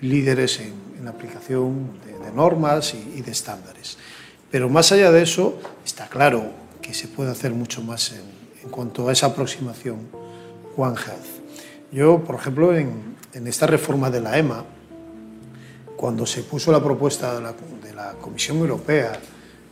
líderes 0.00 0.58
en, 0.58 1.04
la 1.04 1.10
aplicación 1.10 2.00
de, 2.04 2.32
normas 2.32 2.94
y, 2.94 3.22
de 3.22 3.30
estándares. 3.30 3.96
Pero 4.50 4.68
más 4.68 4.90
allá 4.90 5.12
de 5.12 5.22
eso, 5.22 5.60
está 5.84 6.08
claro 6.08 6.50
que 6.82 6.94
se 6.94 7.06
puede 7.06 7.30
hacer 7.30 7.52
mucho 7.52 7.80
más 7.82 8.10
en, 8.12 8.39
en 8.70 8.76
cuanto 8.76 9.08
a 9.08 9.12
esa 9.12 9.26
aproximación 9.26 9.98
One 10.76 10.94
Health. 10.94 11.90
Yo, 11.90 12.22
por 12.22 12.36
ejemplo, 12.36 12.72
en, 12.76 13.16
esta 13.46 13.66
reforma 13.66 14.10
de 14.10 14.20
la 14.20 14.38
EMA, 14.38 14.64
cuando 15.96 16.24
se 16.24 16.42
puso 16.44 16.70
la 16.70 16.82
propuesta 16.82 17.34
de 17.34 17.92
la, 17.94 18.12
Comisión 18.20 18.58
Europea 18.58 19.12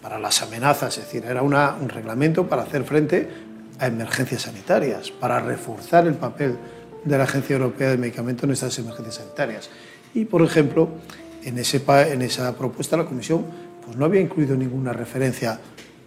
para 0.03 0.19
las 0.19 0.43
amenazas, 0.43 0.99
es 0.99 1.05
decir, 1.05 1.25
era 1.25 1.43
una, 1.43 1.77
un 1.81 1.89
reglamento 1.89 2.47
para 2.47 2.63
hacer 2.63 2.85
frente 2.85 3.29
a 3.79 3.87
emergencias 3.87 4.43
sanitarias, 4.43 5.11
para 5.11 5.41
reforzar 5.41 6.07
el 6.07 6.15
papel 6.15 6.57
de 7.05 7.19
la 7.19 7.25
Agencia 7.25 7.55
Europea 7.55 7.91
de 7.91 7.97
Medicamentos 7.97 8.45
en 8.45 8.51
estas 8.51 8.79
emergencias 8.79 9.15
sanitarias. 9.15 9.71
Y, 10.13 10.25
por 10.25 10.43
ejemplo, 10.43 10.89
en, 11.45 11.59
ese, 11.59 11.83
en 12.13 12.23
esa 12.23 12.55
propuesta 12.57 12.97
la 12.97 13.07
Comisión 13.07 13.47
pues 13.85 13.97
no 13.97 14.05
había 14.05 14.21
incluido 14.21 14.57
ninguna 14.57 14.93
referencia 14.93 15.59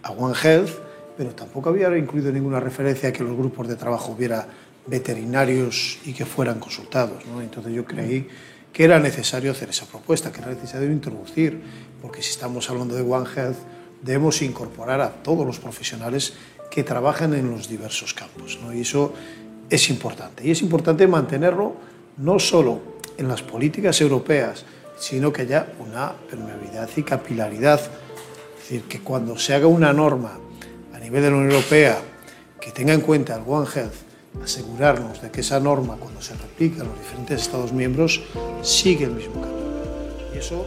a 0.02 0.10
One 0.12 0.36
Health, 0.40 0.91
pero 1.16 1.30
tampoco 1.30 1.70
había 1.70 1.96
incluido 1.96 2.32
ninguna 2.32 2.60
referencia 2.60 3.10
a 3.10 3.12
que 3.12 3.22
los 3.22 3.36
grupos 3.36 3.68
de 3.68 3.76
trabajo 3.76 4.12
hubiera 4.12 4.46
veterinarios 4.86 5.98
y 6.04 6.12
que 6.12 6.24
fueran 6.24 6.58
consultados. 6.58 7.24
¿no? 7.26 7.40
Entonces 7.40 7.72
yo 7.72 7.84
creí 7.84 8.26
que 8.72 8.84
era 8.84 8.98
necesario 8.98 9.52
hacer 9.52 9.68
esa 9.68 9.86
propuesta, 9.86 10.32
que 10.32 10.40
era 10.40 10.50
necesario 10.50 10.90
introducir, 10.90 11.60
porque 12.00 12.22
si 12.22 12.30
estamos 12.30 12.68
hablando 12.70 12.94
de 12.94 13.02
One 13.02 13.28
Health, 13.34 13.58
debemos 14.02 14.42
incorporar 14.42 15.00
a 15.00 15.10
todos 15.10 15.46
los 15.46 15.58
profesionales 15.58 16.34
que 16.70 16.82
trabajan 16.82 17.34
en 17.34 17.50
los 17.50 17.68
diversos 17.68 18.14
campos. 18.14 18.58
¿no? 18.62 18.72
Y 18.72 18.80
eso 18.80 19.12
es 19.68 19.90
importante. 19.90 20.46
Y 20.46 20.50
es 20.50 20.62
importante 20.62 21.06
mantenerlo 21.06 21.76
no 22.16 22.38
solo 22.38 22.80
en 23.18 23.28
las 23.28 23.42
políticas 23.42 24.00
europeas, 24.00 24.64
sino 24.98 25.32
que 25.32 25.42
haya 25.42 25.66
una 25.78 26.12
permeabilidad 26.12 26.88
y 26.96 27.02
capilaridad. 27.02 27.80
Es 27.80 28.62
decir, 28.62 28.82
que 28.82 29.00
cuando 29.00 29.38
se 29.38 29.54
haga 29.54 29.66
una 29.66 29.92
norma 29.92 30.38
nivel 31.02 31.22
de 31.22 31.30
la 31.30 31.36
Unión 31.36 31.52
Europea 31.52 32.00
que 32.60 32.70
tenga 32.70 32.94
en 32.94 33.00
cuenta 33.00 33.34
el 33.34 33.42
One 33.46 33.68
Health, 33.74 33.94
asegurarnos 34.42 35.20
de 35.20 35.30
que 35.30 35.40
esa 35.40 35.60
norma, 35.60 35.96
cuando 35.96 36.22
se 36.22 36.34
replica 36.34 36.82
en 36.82 36.88
los 36.88 36.98
diferentes 36.98 37.42
Estados 37.42 37.72
miembros, 37.72 38.22
sigue 38.62 39.04
el 39.04 39.12
mismo 39.12 39.40
camino. 39.40 39.62
Y 40.34 40.38
eso 40.38 40.66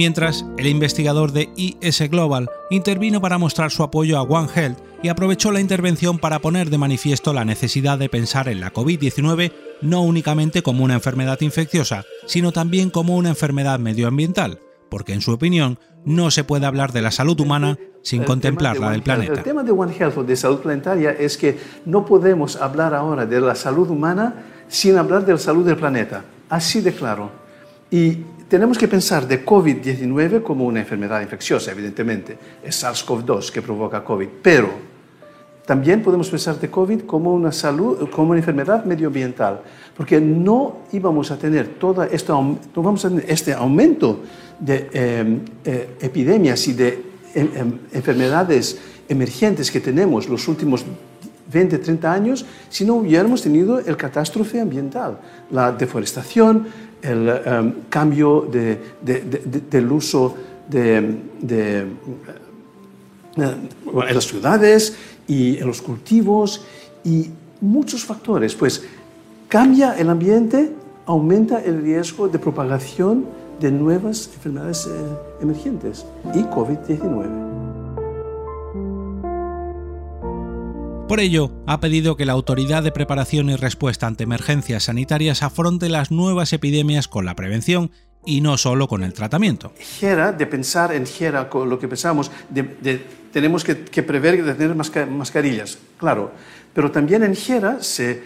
Mientras, 0.00 0.46
el 0.56 0.66
investigador 0.66 1.32
de 1.32 1.50
IS 1.56 2.08
Global 2.08 2.48
intervino 2.70 3.20
para 3.20 3.36
mostrar 3.36 3.70
su 3.70 3.82
apoyo 3.82 4.16
a 4.16 4.22
One 4.22 4.48
Health 4.54 4.78
y 5.02 5.08
aprovechó 5.08 5.52
la 5.52 5.60
intervención 5.60 6.18
para 6.18 6.38
poner 6.38 6.70
de 6.70 6.78
manifiesto 6.78 7.34
la 7.34 7.44
necesidad 7.44 7.98
de 7.98 8.08
pensar 8.08 8.48
en 8.48 8.60
la 8.60 8.72
COVID-19 8.72 9.52
no 9.82 10.02
únicamente 10.02 10.62
como 10.62 10.84
una 10.84 10.94
enfermedad 10.94 11.40
infecciosa, 11.42 12.06
sino 12.26 12.50
también 12.50 12.88
como 12.88 13.14
una 13.14 13.28
enfermedad 13.28 13.78
medioambiental, 13.78 14.60
porque 14.90 15.14
en 15.14 15.20
su 15.20 15.32
opinión 15.32 15.78
no 16.04 16.30
se 16.30 16.44
puede 16.44 16.66
hablar 16.66 16.92
de 16.92 17.00
la 17.00 17.10
salud 17.10 17.38
humana 17.40 17.78
sin 18.02 18.24
contemplar 18.24 18.78
la 18.78 18.90
del 18.90 19.02
planeta. 19.02 19.34
El 19.34 19.42
tema 19.42 19.62
de 19.62 19.70
One 19.70 19.94
Health 19.96 20.18
o 20.18 20.24
de 20.24 20.36
salud 20.36 20.58
planetaria 20.58 21.12
es 21.12 21.38
que 21.38 21.58
no 21.86 22.04
podemos 22.04 22.56
hablar 22.56 22.94
ahora 22.94 23.24
de 23.24 23.40
la 23.40 23.54
salud 23.54 23.88
humana 23.88 24.34
sin 24.68 24.96
hablar 24.98 25.24
de 25.24 25.32
la 25.32 25.38
salud 25.38 25.64
del 25.64 25.76
planeta, 25.76 26.24
así 26.48 26.80
de 26.80 26.92
claro. 26.92 27.30
Y 27.90 28.18
tenemos 28.48 28.78
que 28.78 28.88
pensar 28.88 29.26
de 29.26 29.44
COVID-19 29.44 30.42
como 30.42 30.64
una 30.64 30.80
enfermedad 30.80 31.20
infecciosa, 31.20 31.70
evidentemente, 31.70 32.38
es 32.62 32.82
SARS-CoV-2 32.82 33.50
que 33.50 33.62
provoca 33.62 34.02
COVID, 34.02 34.28
pero 34.42 34.89
también 35.70 36.02
podemos 36.02 36.28
pensar 36.28 36.58
de 36.58 36.68
COVID 36.68 37.02
como 37.02 37.32
una, 37.32 37.52
salud, 37.52 38.10
como 38.10 38.30
una 38.30 38.40
enfermedad 38.40 38.84
medioambiental, 38.84 39.60
porque 39.96 40.20
no 40.20 40.78
íbamos 40.90 41.30
a 41.30 41.38
tener 41.38 41.78
todo 41.78 42.02
esto, 42.02 42.34
no 42.74 42.82
vamos 42.82 43.04
a 43.04 43.08
tener 43.08 43.24
este 43.30 43.52
aumento 43.52 44.18
de 44.58 44.90
em, 44.92 45.38
eh, 45.64 45.94
epidemias 46.00 46.66
y 46.66 46.72
de 46.72 46.88
em, 47.36 47.48
em, 47.54 47.78
enfermedades 47.92 48.80
emergentes 49.08 49.70
que 49.70 49.78
tenemos 49.78 50.28
los 50.28 50.48
últimos 50.48 50.84
20, 51.52 51.78
30 51.78 52.12
años 52.12 52.44
si 52.68 52.84
no 52.84 52.94
hubiéramos 52.96 53.40
tenido 53.40 53.78
el 53.78 53.96
catástrofe 53.96 54.58
ambiental, 54.58 55.20
la 55.52 55.70
deforestación, 55.70 56.66
el 57.00 57.30
cambio 57.88 58.48
de, 58.50 58.76
del 59.70 59.92
uso 59.92 60.34
de, 60.68 61.14
eh, 61.48 61.84
en 63.36 64.14
las 64.14 64.26
ciudades, 64.26 64.96
y 65.30 65.58
en 65.58 65.66
los 65.68 65.80
cultivos 65.80 66.64
y 67.04 67.30
muchos 67.60 68.04
factores. 68.04 68.56
Pues 68.56 68.84
cambia 69.48 69.96
el 69.96 70.10
ambiente, 70.10 70.72
aumenta 71.06 71.62
el 71.62 71.82
riesgo 71.82 72.28
de 72.28 72.40
propagación 72.40 73.26
de 73.60 73.70
nuevas 73.70 74.28
enfermedades 74.34 74.88
eh, 74.90 74.90
emergentes 75.40 76.04
y 76.34 76.40
COVID-19. 76.40 77.48
Por 81.06 81.20
ello, 81.20 81.52
ha 81.66 81.80
pedido 81.80 82.16
que 82.16 82.24
la 82.24 82.32
Autoridad 82.32 82.82
de 82.82 82.92
Preparación 82.92 83.50
y 83.50 83.56
Respuesta 83.56 84.06
ante 84.06 84.24
Emergencias 84.24 84.84
Sanitarias 84.84 85.42
afronte 85.42 85.88
las 85.88 86.10
nuevas 86.10 86.52
epidemias 86.52 87.08
con 87.08 87.24
la 87.24 87.36
prevención 87.36 87.90
y 88.24 88.40
no 88.40 88.58
solo 88.58 88.86
con 88.88 89.02
el 89.02 89.12
tratamiento. 89.12 89.72
Gera, 89.78 90.32
de 90.32 90.46
pensar 90.46 90.92
en 90.92 91.06
Gera, 91.06 91.48
con 91.48 91.68
lo 91.68 91.78
que 91.78 91.88
pensamos, 91.88 92.30
de, 92.48 93.02
tenemos 93.32 93.64
que, 93.64 93.74
prever 94.02 94.44
de 94.44 94.54
tener 94.54 94.74
mascarillas, 94.74 95.78
claro, 95.98 96.32
pero 96.74 96.90
también 96.90 97.22
en 97.22 97.34
Gera 97.34 97.82
se, 97.82 98.22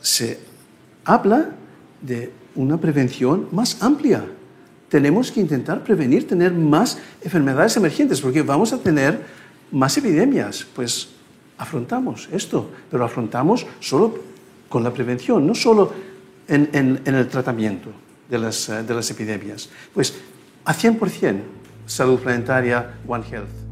se 0.00 0.38
habla 1.04 1.50
de 2.00 2.30
una 2.54 2.78
prevención 2.78 3.48
más 3.52 3.82
amplia. 3.82 4.24
Tenemos 4.88 5.32
que 5.32 5.40
intentar 5.40 5.82
prevenir 5.82 6.26
tener 6.26 6.52
más 6.52 6.98
enfermedades 7.22 7.76
emergentes, 7.76 8.20
porque 8.20 8.42
vamos 8.42 8.72
a 8.72 8.78
tener 8.78 9.20
más 9.72 9.96
epidemias. 9.98 10.66
Pues 10.74 11.08
afrontamos 11.58 12.28
esto, 12.32 12.70
pero 12.90 13.04
afrontamos 13.04 13.66
solo 13.80 14.18
con 14.68 14.84
la 14.84 14.92
prevención, 14.92 15.46
no 15.46 15.54
solo 15.54 15.92
en, 16.48 16.70
en 16.72 17.14
el 17.14 17.28
tratamiento 17.28 17.90
de 18.28 18.38
las, 18.38 18.68
de 18.68 18.94
las 18.94 19.10
epidemias. 19.10 19.68
Pues 19.92 20.14
a 20.64 20.74
100% 20.74 21.40
salud 21.86 22.18
planetaria, 22.20 22.98
One 23.06 23.24
Health. 23.30 23.65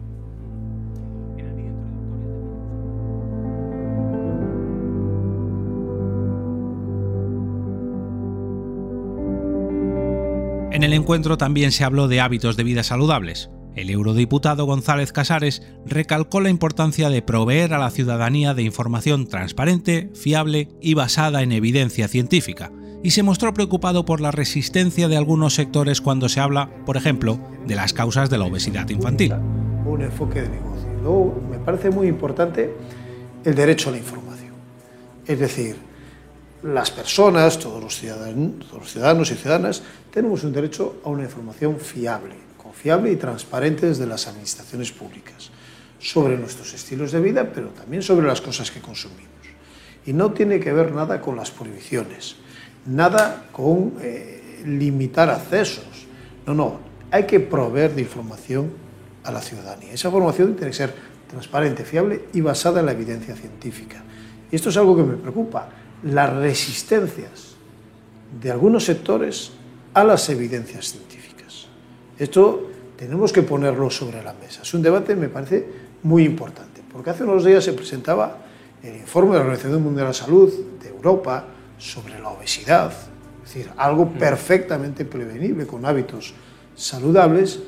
En 10.75 10.83
el 10.83 10.93
encuentro 10.93 11.39
también 11.39 11.71
se 11.71 11.85
habló 11.85 12.09
de 12.09 12.21
hábitos 12.21 12.57
de 12.57 12.65
vida 12.65 12.83
saludables. 12.83 13.49
El 13.77 13.91
eurodiputado 13.91 14.65
González 14.65 15.13
Casares 15.13 15.63
recalcó 15.87 16.41
la 16.41 16.51
importancia 16.51 17.11
de 17.11 17.23
proveer 17.23 17.75
a 17.75 17.79
la 17.79 17.93
ciudadanía 17.93 18.55
de 18.55 18.65
información 18.65 19.29
transparente, 19.29 20.11
fiable 20.17 20.71
y 20.81 20.95
basada 20.95 21.45
en 21.45 21.53
evidencia 21.53 22.09
científica, 22.09 22.73
y 23.05 23.13
se 23.13 23.23
mostró 23.23 23.55
preocupado 23.55 24.05
por 24.05 24.21
la 24.21 24.33
resistencia 24.33 25.07
de 25.07 25.17
algunos 25.17 25.55
sectores 25.55 26.01
cuando 26.01 26.29
se 26.29 26.41
habla, 26.41 26.69
por 26.85 26.97
ejemplo, 26.97 27.39
de 27.65 27.77
las 27.77 27.93
causas 27.93 28.29
de 28.29 28.39
la 28.39 28.47
obesidad 28.47 28.89
infantil. 28.89 29.33
Un 29.87 30.03
enfoque 30.03 30.43
de 30.43 30.49
negocio. 30.49 30.89
Luego, 31.05 31.41
me 31.53 31.59
parece 31.59 31.91
muy 31.91 32.09
importante 32.09 32.75
el 33.45 33.55
derecho 33.55 33.91
a 33.91 33.93
la 33.93 33.99
información. 33.99 34.55
Es 35.25 35.39
decir, 35.39 35.77
las 36.65 36.91
personas, 36.91 37.59
todos 37.59 37.83
los, 37.83 37.95
ciudadanos, 37.95 38.67
todos 38.67 38.81
los 38.81 38.91
ciudadanos 38.91 39.31
y 39.31 39.35
ciudadanas, 39.35 39.83
tenemos 40.11 40.45
un 40.45 40.53
derecho 40.53 40.97
a 41.05 41.11
una 41.11 41.25
información 41.25 41.79
fiable, 41.79 42.35
confiable 42.57 43.13
y 43.13 43.17
transparente 43.17 43.87
desde 43.87 44.07
las 44.07 44.27
administraciones 44.27 44.91
públicas 44.91 45.51
sobre 45.99 46.39
nuestros 46.39 46.73
estilos 46.73 47.13
de 47.13 47.21
vida, 47.21 47.51
pero 47.53 47.69
también 47.69 48.03
sobre 48.03 48.27
las 48.27 48.41
cosas 48.41 48.71
que 48.71 48.81
consumimos. 48.81 49.29
Y 50.07 50.15
no 50.15 50.33
tiene 50.33 50.59
que 50.59 50.73
ver 50.73 50.93
nada 50.93 51.21
con 51.21 51.37
las 51.37 51.51
prohibiciones, 51.51 52.37
nada 52.87 53.47
con 53.53 53.95
eh, 54.01 54.63
limitar 54.65 55.29
accesos. 55.29 56.07
No, 56.47 56.55
no, 56.55 56.81
hay 57.11 57.25
que 57.25 57.41
proveer 57.41 57.95
de 57.95 58.03
información 58.03 58.71
a 59.23 59.31
la 59.31 59.43
ciudadanía. 59.43 59.93
Esa 59.93 60.09
información 60.09 60.55
tiene 60.55 60.71
que 60.71 60.77
ser 60.77 60.95
transparente, 61.29 61.85
fiable 61.85 62.25
y 62.33 62.41
basada 62.41 62.81
en 62.81 62.87
la 62.87 62.93
evidencia 62.93 63.35
científica. 63.35 64.03
Y 64.51 64.57
esto 64.57 64.71
es 64.71 64.77
algo 64.77 64.97
que 64.97 65.03
me 65.03 65.17
preocupa, 65.17 65.69
las 66.05 66.33
resistencias 66.33 67.55
de 68.41 68.51
algunos 68.51 68.85
sectores 68.85 69.53
a 69.95 70.05
las 70.05 70.29
evidencias 70.29 70.93
científicas. 70.93 71.67
Esto 72.19 72.71
tenemos 72.97 73.33
que 73.33 73.43
ponerlo 73.43 73.91
sobre 73.91 74.23
la 74.23 74.35
mesa. 74.35 74.63
Es 74.63 74.75
un 74.75 74.83
debate, 74.83 75.17
me 75.17 75.29
parece, 75.29 75.67
muy 76.03 76.25
importante, 76.25 76.83
porque 76.93 77.11
hace 77.11 77.25
unos 77.25 77.45
días 77.45 77.65
se 77.65 77.73
presentaba 77.73 78.39
el 78.83 78.97
informe 78.97 79.33
de 79.33 79.39
la 79.39 79.45
Organización 79.45 79.83
Mundial 79.83 80.07
de 80.07 80.11
la 80.11 80.15
Salud 80.15 80.53
de 80.81 80.89
Europa 80.89 81.45
sobre 81.79 82.21
la 82.21 82.29
obesidad, 82.29 82.93
es 83.43 83.55
decir, 83.55 83.71
algo 83.77 84.05
mm. 84.07 84.19
perfectamente 84.19 85.05
prevenible 85.05 85.67
con 85.67 85.87
hábitos 85.87 86.35
saludables, 86.75 87.61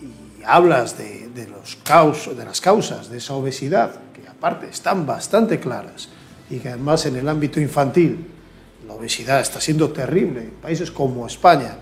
y 0.00 0.42
hablas 0.44 0.96
de, 0.96 1.48
los 1.48 1.76
caus, 1.76 2.34
de 2.36 2.44
las 2.44 2.60
causas 2.60 3.10
de 3.10 3.18
esa 3.18 3.34
obesidad, 3.34 4.00
que 4.12 4.26
aparte 4.26 4.68
están 4.68 5.06
bastante 5.06 5.60
claras, 5.60 6.08
y 6.50 6.58
que 6.58 6.68
además 6.68 7.06
en 7.06 7.16
el 7.16 7.28
ámbito 7.28 7.60
infantil 7.60 8.26
la 8.86 8.94
obesidad 8.94 9.40
está 9.40 9.60
siendo 9.60 9.90
terrible 9.90 10.40
en 10.40 10.50
países 10.50 10.90
como 10.90 11.26
España, 11.26 11.76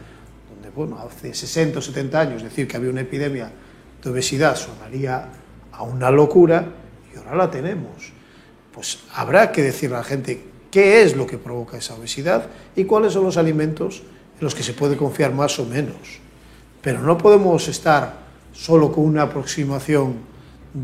donde 0.52 0.70
bueno, 0.70 0.98
hace 0.98 1.34
60 1.34 1.78
o 1.78 1.82
70 1.82 2.20
años 2.20 2.42
decir 2.42 2.66
que 2.66 2.76
había 2.76 2.90
una 2.90 3.02
epidemia 3.02 3.50
de 4.02 4.10
obesidad 4.10 4.56
sonaría 4.56 5.28
a 5.72 5.82
una 5.82 6.10
locura 6.10 6.66
y 7.12 7.18
ahora 7.18 7.36
la 7.36 7.50
tenemos. 7.50 8.12
Pues 8.72 8.98
habrá 9.14 9.52
que 9.52 9.62
decirle 9.62 9.96
a 9.96 10.00
la 10.00 10.04
gente 10.04 10.42
qué 10.70 11.02
es 11.02 11.16
lo 11.16 11.26
que 11.26 11.38
provoca 11.38 11.78
esa 11.78 11.94
obesidad 11.94 12.48
y 12.74 12.84
cuáles 12.84 13.12
son 13.12 13.24
los 13.24 13.36
alimentos 13.36 14.02
en 14.38 14.44
los 14.44 14.54
que 14.54 14.62
se 14.62 14.74
puede 14.74 14.96
confiar 14.96 15.32
más 15.32 15.58
o 15.58 15.64
menos. 15.64 16.20
Pero 16.82 17.00
no 17.00 17.16
podemos 17.16 17.68
estar 17.68 18.26
solo 18.52 18.92
con 18.92 19.04
una 19.04 19.22
aproximación 19.22 20.16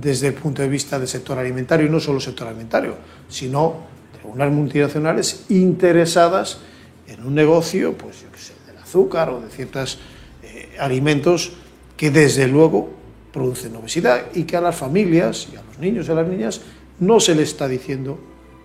desde 0.00 0.28
el 0.28 0.34
punto 0.34 0.62
de 0.62 0.68
vista 0.68 0.98
del 0.98 1.08
sector 1.08 1.38
alimentario, 1.38 1.86
y 1.86 1.90
no 1.90 2.00
solo 2.00 2.18
sector 2.18 2.48
alimentario, 2.48 2.96
sino 3.28 3.76
de 4.12 4.28
unas 4.28 4.50
multinacionales 4.50 5.44
interesadas 5.50 6.58
en 7.06 7.24
un 7.24 7.34
negocio, 7.34 7.96
pues 7.96 8.22
yo 8.22 8.32
qué 8.32 8.38
sé, 8.38 8.54
del 8.66 8.78
azúcar 8.78 9.28
o 9.28 9.40
de 9.40 9.50
ciertos 9.50 9.98
eh, 10.42 10.76
alimentos 10.78 11.52
que 11.96 12.10
desde 12.10 12.46
luego 12.48 12.90
producen 13.32 13.76
obesidad 13.76 14.26
y 14.34 14.44
que 14.44 14.56
a 14.56 14.60
las 14.60 14.76
familias 14.76 15.48
y 15.52 15.56
a 15.56 15.62
los 15.62 15.78
niños 15.78 16.08
y 16.08 16.10
a 16.10 16.14
las 16.14 16.28
niñas 16.28 16.60
no 16.98 17.20
se 17.20 17.34
les 17.34 17.50
está 17.50 17.68
diciendo 17.68 18.18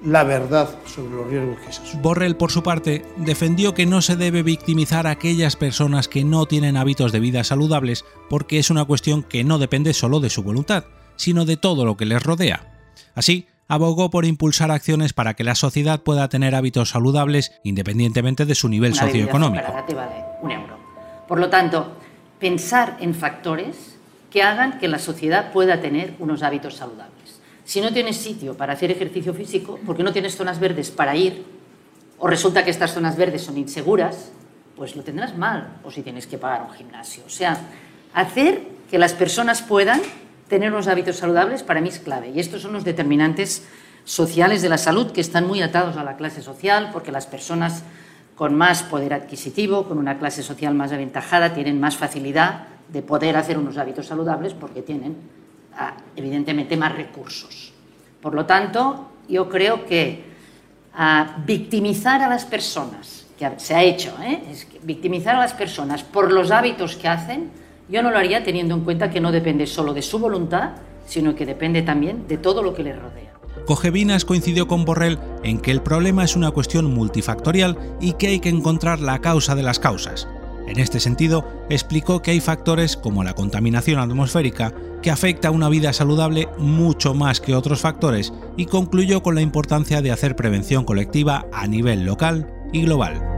la 0.06 0.24
verdad 0.24 0.70
sobre 0.86 1.16
los 1.16 1.28
riesgos 1.28 1.58
que 1.66 1.74
se 1.74 1.98
Borrell, 1.98 2.36
por 2.36 2.52
su 2.52 2.62
parte, 2.62 3.04
defendió 3.18 3.74
que 3.74 3.86
no 3.86 4.02
se 4.02 4.16
debe 4.16 4.44
victimizar 4.44 5.08
a 5.08 5.12
aquellas 5.12 5.56
personas 5.56 6.08
que 6.08 6.24
no 6.24 6.46
tienen 6.46 6.78
hábitos 6.78 7.12
de 7.12 7.20
vida 7.20 7.44
saludables 7.44 8.06
porque 8.30 8.60
es 8.60 8.70
una 8.70 8.86
cuestión 8.86 9.24
que 9.24 9.44
no 9.44 9.58
depende 9.58 9.94
solo 9.94 10.20
de 10.20 10.30
su 10.30 10.44
voluntad, 10.44 10.86
sino 11.18 11.46
de 11.46 11.58
todo 11.58 11.86
lo 11.86 11.98
que 11.98 12.06
les 12.06 12.24
rodea. 12.24 12.62
Así, 13.14 13.48
abogó 13.68 14.10
por 14.10 14.26
impulsar 14.26 14.72
acciones 14.72 15.14
para 15.14 15.34
que 15.34 15.44
la 15.44 15.56
sociedad 15.56 16.02
pueda 16.02 16.30
tener 16.30 16.56
hábitos 16.56 16.90
saludables 16.90 17.52
independientemente 17.64 18.46
de 18.46 18.56
su 18.56 18.70
nivel 18.70 18.96
socioeconómico. 18.96 19.74
Por 21.28 21.40
lo 21.40 21.50
tanto, 21.50 21.98
pensar 22.40 22.98
en 23.02 23.14
factores 23.14 23.98
que 24.32 24.44
hagan 24.44 24.80
que 24.80 24.88
la 24.88 25.00
sociedad 25.00 25.52
pueda 25.52 25.82
tener 25.82 26.16
unos 26.20 26.44
hábitos 26.44 26.76
saludables. 26.76 27.40
Si 27.66 27.82
no 27.82 27.92
tienes 27.92 28.18
sitio 28.18 28.56
para 28.56 28.74
hacer 28.74 28.92
ejercicio 28.92 29.34
físico, 29.34 29.80
porque 29.86 30.04
no 30.04 30.14
tienes 30.14 30.38
zonas 30.38 30.60
verdes 30.60 30.90
para 30.90 31.16
ir, 31.16 31.46
o 32.18 32.28
resulta 32.28 32.64
que 32.64 32.72
estas 32.72 32.94
zonas 32.94 33.18
verdes 33.18 33.42
son 33.42 33.58
inseguras, 33.58 34.32
pues 34.76 34.96
lo 34.96 35.04
tendrás 35.04 35.38
mal, 35.38 35.80
o 35.84 35.92
si 35.92 36.02
tienes 36.02 36.28
que 36.28 36.38
pagar 36.38 36.64
un 36.64 36.72
gimnasio. 36.72 37.24
O 37.26 37.30
sea, 37.30 37.60
hacer 38.14 38.62
que 38.90 38.98
las 38.98 39.14
personas 39.14 39.62
puedan 39.62 40.02
tener 40.48 40.72
unos 40.72 40.88
hábitos 40.88 41.18
saludables 41.18 41.64
para 41.64 41.82
mí 41.82 41.90
es 41.90 42.00
clave. 42.00 42.30
Y 42.30 42.40
estos 42.40 42.62
son 42.62 42.74
los 42.74 42.84
determinantes 42.84 43.68
sociales 44.06 44.62
de 44.62 44.70
la 44.70 44.78
salud 44.78 45.12
que 45.12 45.22
están 45.22 45.46
muy 45.46 45.62
atados 45.62 45.98
a 45.98 46.04
la 46.04 46.16
clase 46.16 46.42
social, 46.42 46.90
porque 46.94 47.12
las 47.12 47.28
personas 47.28 47.84
con 48.36 48.56
más 48.56 48.84
poder 48.84 49.14
adquisitivo, 49.14 49.88
con 49.88 49.98
una 49.98 50.20
clase 50.20 50.44
social 50.44 50.74
más 50.76 50.92
aventajada, 50.92 51.54
tienen 51.54 51.80
más 51.80 51.98
facilidad 51.98 52.68
de 52.88 53.02
poder 53.02 53.36
hacer 53.36 53.58
unos 53.58 53.78
hábitos 53.78 54.06
saludables 54.06 54.54
porque 54.54 54.82
tienen, 54.82 55.18
ah, 55.76 55.94
evidentemente, 56.16 56.78
más 56.78 56.96
recursos. 56.96 57.74
Por 58.22 58.34
lo 58.34 58.46
tanto, 58.46 59.10
yo 59.28 59.50
creo 59.50 59.86
que 59.86 60.24
ah, 60.94 61.38
victimizar 61.46 62.22
a 62.22 62.30
las 62.30 62.46
personas, 62.46 63.26
que 63.38 63.52
se 63.58 63.76
ha 63.76 63.84
hecho, 63.84 64.16
¿eh? 64.22 64.44
es 64.52 64.68
victimizar 64.84 65.36
a 65.36 65.40
las 65.40 65.54
personas 65.54 66.04
por 66.04 66.32
los 66.32 66.52
hábitos 66.52 66.96
que 66.96 67.08
hacen, 67.08 67.52
yo 67.90 68.02
no 68.02 68.12
lo 68.12 68.18
haría 68.18 68.44
teniendo 68.44 68.76
en 68.76 68.82
cuenta 68.82 69.10
que 69.10 69.22
no 69.22 69.32
depende 69.32 69.68
solo 69.68 69.94
de 69.94 70.02
su 70.02 70.20
voluntad, 70.20 70.72
sino 71.06 71.36
que 71.36 71.46
depende 71.46 71.82
también 71.82 72.28
de 72.28 72.38
todo 72.38 72.62
lo 72.62 72.74
que 72.74 72.84
le 72.84 72.94
rodea. 72.94 73.34
Cogevinas 73.66 74.26
coincidió 74.26 74.68
con 74.68 74.86
Borrell 74.86 75.20
en 75.44 75.60
que 75.60 75.72
el 75.72 75.82
problema 75.82 76.24
es 76.24 76.36
una 76.36 76.52
cuestión 76.52 76.94
multifactorial 76.94 77.78
y 78.00 78.14
que 78.14 78.28
hay 78.28 78.40
que 78.40 78.50
encontrar 78.50 79.00
la 79.00 79.20
causa 79.20 79.56
de 79.56 79.64
las 79.64 79.80
causas. 79.80 80.28
En 80.68 80.80
este 80.80 81.00
sentido, 81.00 81.46
explicó 81.70 82.22
que 82.22 82.32
hay 82.32 82.42
factores 82.42 82.98
como 82.98 83.24
la 83.24 83.34
contaminación 83.34 84.00
atmosférica 84.00 84.74
que 85.02 85.12
afecta 85.12 85.48
a 85.48 85.52
una 85.52 85.70
vida 85.70 85.94
saludable 85.94 86.50
mucho 86.58 87.14
más 87.14 87.40
que 87.40 87.56
otros 87.56 87.80
factores 87.80 88.34
y 88.58 88.66
concluyó 88.66 89.24
con 89.24 89.36
la 89.36 89.42
importancia 89.42 90.02
de 90.02 90.12
hacer 90.12 90.36
prevención 90.36 90.84
colectiva 90.84 91.46
a 91.54 91.68
nivel 91.68 92.04
local 92.04 92.52
y 92.74 92.82
global. 92.82 93.37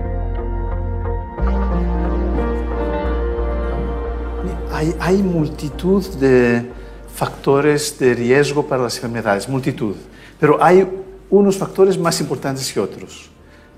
Hay, 4.79 5.21
multitud 5.21 6.05
de 6.21 6.65
factores 7.13 7.99
de 7.99 8.13
riesgo 8.13 8.65
para 8.65 8.83
las 8.83 8.95
enfermedades, 8.95 9.49
multitud, 9.49 9.93
pero 10.39 10.63
hay 10.63 10.87
unos 11.29 11.57
factores 11.57 11.97
más 11.97 12.21
importantes 12.21 12.71
que 12.71 12.79
otros. 12.79 13.29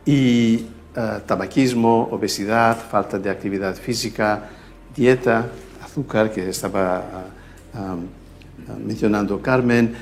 Y 0.06 0.68
eh, 0.96 1.20
tabaquismo, 1.26 2.08
obesidad, 2.12 2.78
falta 2.78 3.18
de 3.18 3.32
actividad 3.32 3.74
física, 3.74 4.48
dieta, 4.96 5.48
azúcar, 5.84 6.32
que 6.32 6.48
estaba 6.48 7.00
eh, 7.00 7.80
eh, 7.80 8.74
mencionando 8.86 9.42
Carmen, 9.42 9.96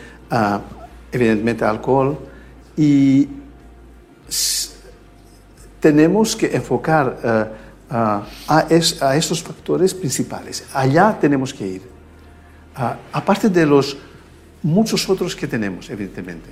evidentemente 1.14 1.64
alcohol, 1.64 2.18
y 2.76 3.26
tenemos 5.80 6.36
que 6.36 6.54
enfocar 6.54 7.69
a, 7.90 8.24
a, 8.48 9.16
estos 9.16 9.42
factores 9.42 9.94
principales. 9.94 10.64
Allá 10.74 11.18
tenemos 11.20 11.54
que 11.54 11.68
ir. 11.68 11.82
aparte 13.12 13.50
de 13.50 13.66
los 13.66 13.98
muchos 14.62 15.10
otros 15.10 15.36
que 15.36 15.48
tenemos, 15.48 15.90
evidentemente. 15.90 16.50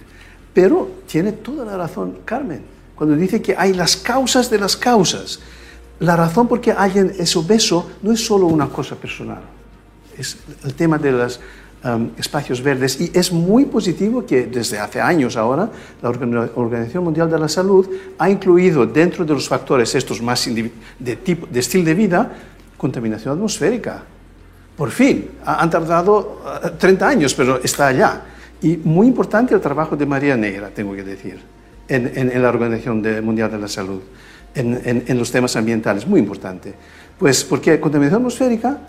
Pero 0.53 1.03
tiene 1.05 1.31
toda 1.33 1.63
la 1.63 1.77
razón 1.77 2.19
Carmen 2.25 2.77
cuando 2.95 3.15
dice 3.15 3.41
que 3.41 3.55
hay 3.55 3.73
las 3.73 3.95
causas 3.95 4.49
de 4.49 4.57
las 4.57 4.75
causas. 4.75 5.39
La 5.99 6.15
razón 6.15 6.47
por 6.47 6.59
qué 6.59 6.71
alguien 6.71 7.13
es 7.17 7.35
obeso 7.35 7.91
no 8.01 8.11
es 8.11 8.25
solo 8.25 8.47
una 8.47 8.67
cosa 8.67 8.95
personal. 8.95 9.41
Es 10.17 10.37
el 10.63 10.73
tema 10.73 10.97
de 10.97 11.11
las 11.11 11.39
Um, 11.83 12.09
espacios 12.17 12.59
verdes 12.63 12.99
y 12.99 13.11
es 13.13 13.31
muy 13.31 13.65
positivo 13.65 14.25
que 14.25 14.47
desde 14.47 14.79
hace 14.79 14.99
años 14.99 15.37
ahora 15.37 15.69
la 16.01 16.09
Organización 16.09 17.03
Mundial 17.03 17.29
de 17.29 17.37
la 17.37 17.47
Salud 17.47 17.87
ha 18.17 18.27
incluido 18.31 18.87
dentro 18.87 19.23
de 19.23 19.35
los 19.35 19.47
factores 19.47 19.93
estos 19.93 20.19
más 20.19 20.49
de, 20.97 21.15
tipo, 21.17 21.45
de 21.45 21.59
estilo 21.59 21.85
de 21.85 21.93
vida 21.93 22.31
contaminación 22.75 23.35
atmosférica. 23.35 24.03
Por 24.75 24.89
fin, 24.89 25.29
han 25.45 25.69
tardado 25.69 26.41
30 26.79 27.05
uh, 27.05 27.09
años, 27.09 27.35
pero 27.35 27.61
está 27.63 27.87
allá. 27.87 28.23
Y 28.59 28.77
muy 28.77 29.05
importante 29.05 29.53
el 29.53 29.61
trabajo 29.61 29.95
de 29.95 30.07
María 30.07 30.35
Negra, 30.35 30.71
tengo 30.73 30.95
que 30.95 31.03
decir, 31.03 31.39
en, 31.87 32.11
en, 32.15 32.41
la 32.41 32.49
Organización 32.49 33.03
Mundial 33.23 33.51
de 33.51 33.57
la 33.59 33.67
Salud, 33.67 34.01
en, 34.55 35.03
en 35.05 35.17
los 35.17 35.31
temas 35.31 35.55
ambientales, 35.55 36.07
muy 36.07 36.19
importante. 36.19 36.73
Pues 37.19 37.43
porque 37.43 37.79
contaminación 37.79 38.21
atmosférica 38.21 38.79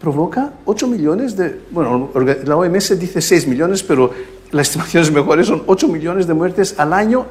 provoca 0.00 0.52
8 0.64 0.86
millones 0.86 1.36
de, 1.36 1.60
bueno, 1.70 2.10
la 2.44 2.56
OMS 2.56 2.98
dice 2.98 3.20
6 3.20 3.46
millones, 3.46 3.82
pero 3.82 4.12
las 4.50 4.68
estimaciones 4.68 5.10
mejores 5.12 5.46
son 5.46 5.62
8 5.66 5.88
millones 5.88 6.26
de 6.26 6.34
muertes 6.34 6.78
al 6.78 6.92
año 6.92 7.26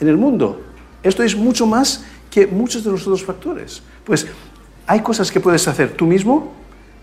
en 0.00 0.08
el 0.08 0.16
mundo. 0.16 0.60
Esto 1.02 1.22
es 1.22 1.36
mucho 1.36 1.66
más 1.66 2.04
que 2.30 2.46
muchos 2.46 2.84
de 2.84 2.90
los 2.90 3.02
otros 3.02 3.24
factores. 3.24 3.82
Pues 4.04 4.26
hay 4.86 5.00
cosas 5.00 5.30
que 5.30 5.40
puedes 5.40 5.66
hacer 5.68 5.92
tú 5.92 6.06
mismo, 6.06 6.52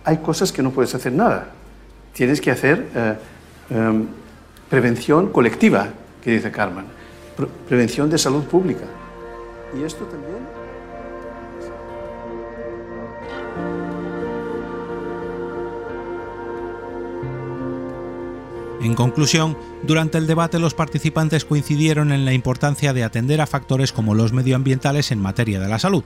hay 0.03 0.17
cosas 0.17 0.51
que 0.51 0.61
no 0.61 0.71
puedes 0.71 0.93
hacer 0.95 1.11
nada. 1.13 1.51
Tienes 2.13 2.41
que 2.41 2.51
hacer 2.51 2.87
eh, 2.95 3.15
em, 3.69 4.07
prevención 4.69 5.31
colectiva, 5.31 5.89
que 6.21 6.31
dice 6.31 6.51
Carmen. 6.51 6.85
prevención 7.67 8.09
de 8.09 8.17
salud 8.17 8.43
pública. 8.43 8.85
Y 9.77 9.83
esto 9.83 10.05
también 10.05 10.46
En 18.81 18.93
conclusión, 18.93 19.57
durante 19.83 20.17
el 20.17 20.27
debate 20.27 20.59
los 20.59 20.75
participantes 20.75 21.45
coincidieron 21.45 22.11
en 22.11 22.25
la 22.25 22.33
importancia 22.33 22.93
de 22.93 23.03
atender 23.03 23.41
a 23.41 23.47
factores 23.47 23.91
como 23.91 24.13
los 24.13 24.33
medioambientales 24.33 25.11
en 25.11 25.19
materia 25.19 25.59
de 25.59 25.67
la 25.67 25.79
salud. 25.79 26.03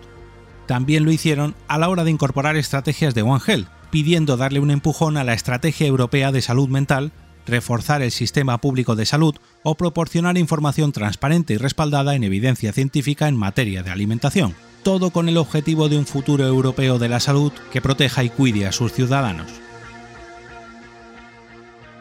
También 0.67 1.03
lo 1.03 1.11
hicieron 1.11 1.55
a 1.67 1.77
la 1.77 1.89
hora 1.89 2.03
de 2.05 2.11
incorporar 2.11 2.55
estrategias 2.55 3.13
de 3.13 3.23
One 3.23 3.41
Health, 3.45 3.67
pidiendo 3.89 4.37
darle 4.37 4.61
un 4.61 4.71
empujón 4.71 5.17
a 5.17 5.25
la 5.25 5.33
Estrategia 5.33 5.85
Europea 5.85 6.31
de 6.31 6.41
Salud 6.41 6.69
Mental, 6.69 7.11
reforzar 7.45 8.01
el 8.01 8.11
sistema 8.11 8.59
público 8.59 8.95
de 8.95 9.05
salud 9.05 9.35
o 9.63 9.75
proporcionar 9.75 10.37
información 10.37 10.93
transparente 10.93 11.55
y 11.55 11.57
respaldada 11.57 12.15
en 12.15 12.23
evidencia 12.23 12.71
científica 12.71 13.27
en 13.27 13.35
materia 13.35 13.83
de 13.83 13.91
alimentación, 13.91 14.55
todo 14.83 15.09
con 15.09 15.27
el 15.27 15.37
objetivo 15.37 15.89
de 15.89 15.97
un 15.97 16.05
futuro 16.05 16.45
europeo 16.45 16.99
de 16.99 17.09
la 17.09 17.19
salud 17.19 17.51
que 17.73 17.81
proteja 17.81 18.23
y 18.23 18.29
cuide 18.29 18.65
a 18.65 18.71
sus 18.71 18.93
ciudadanos. 18.93 19.51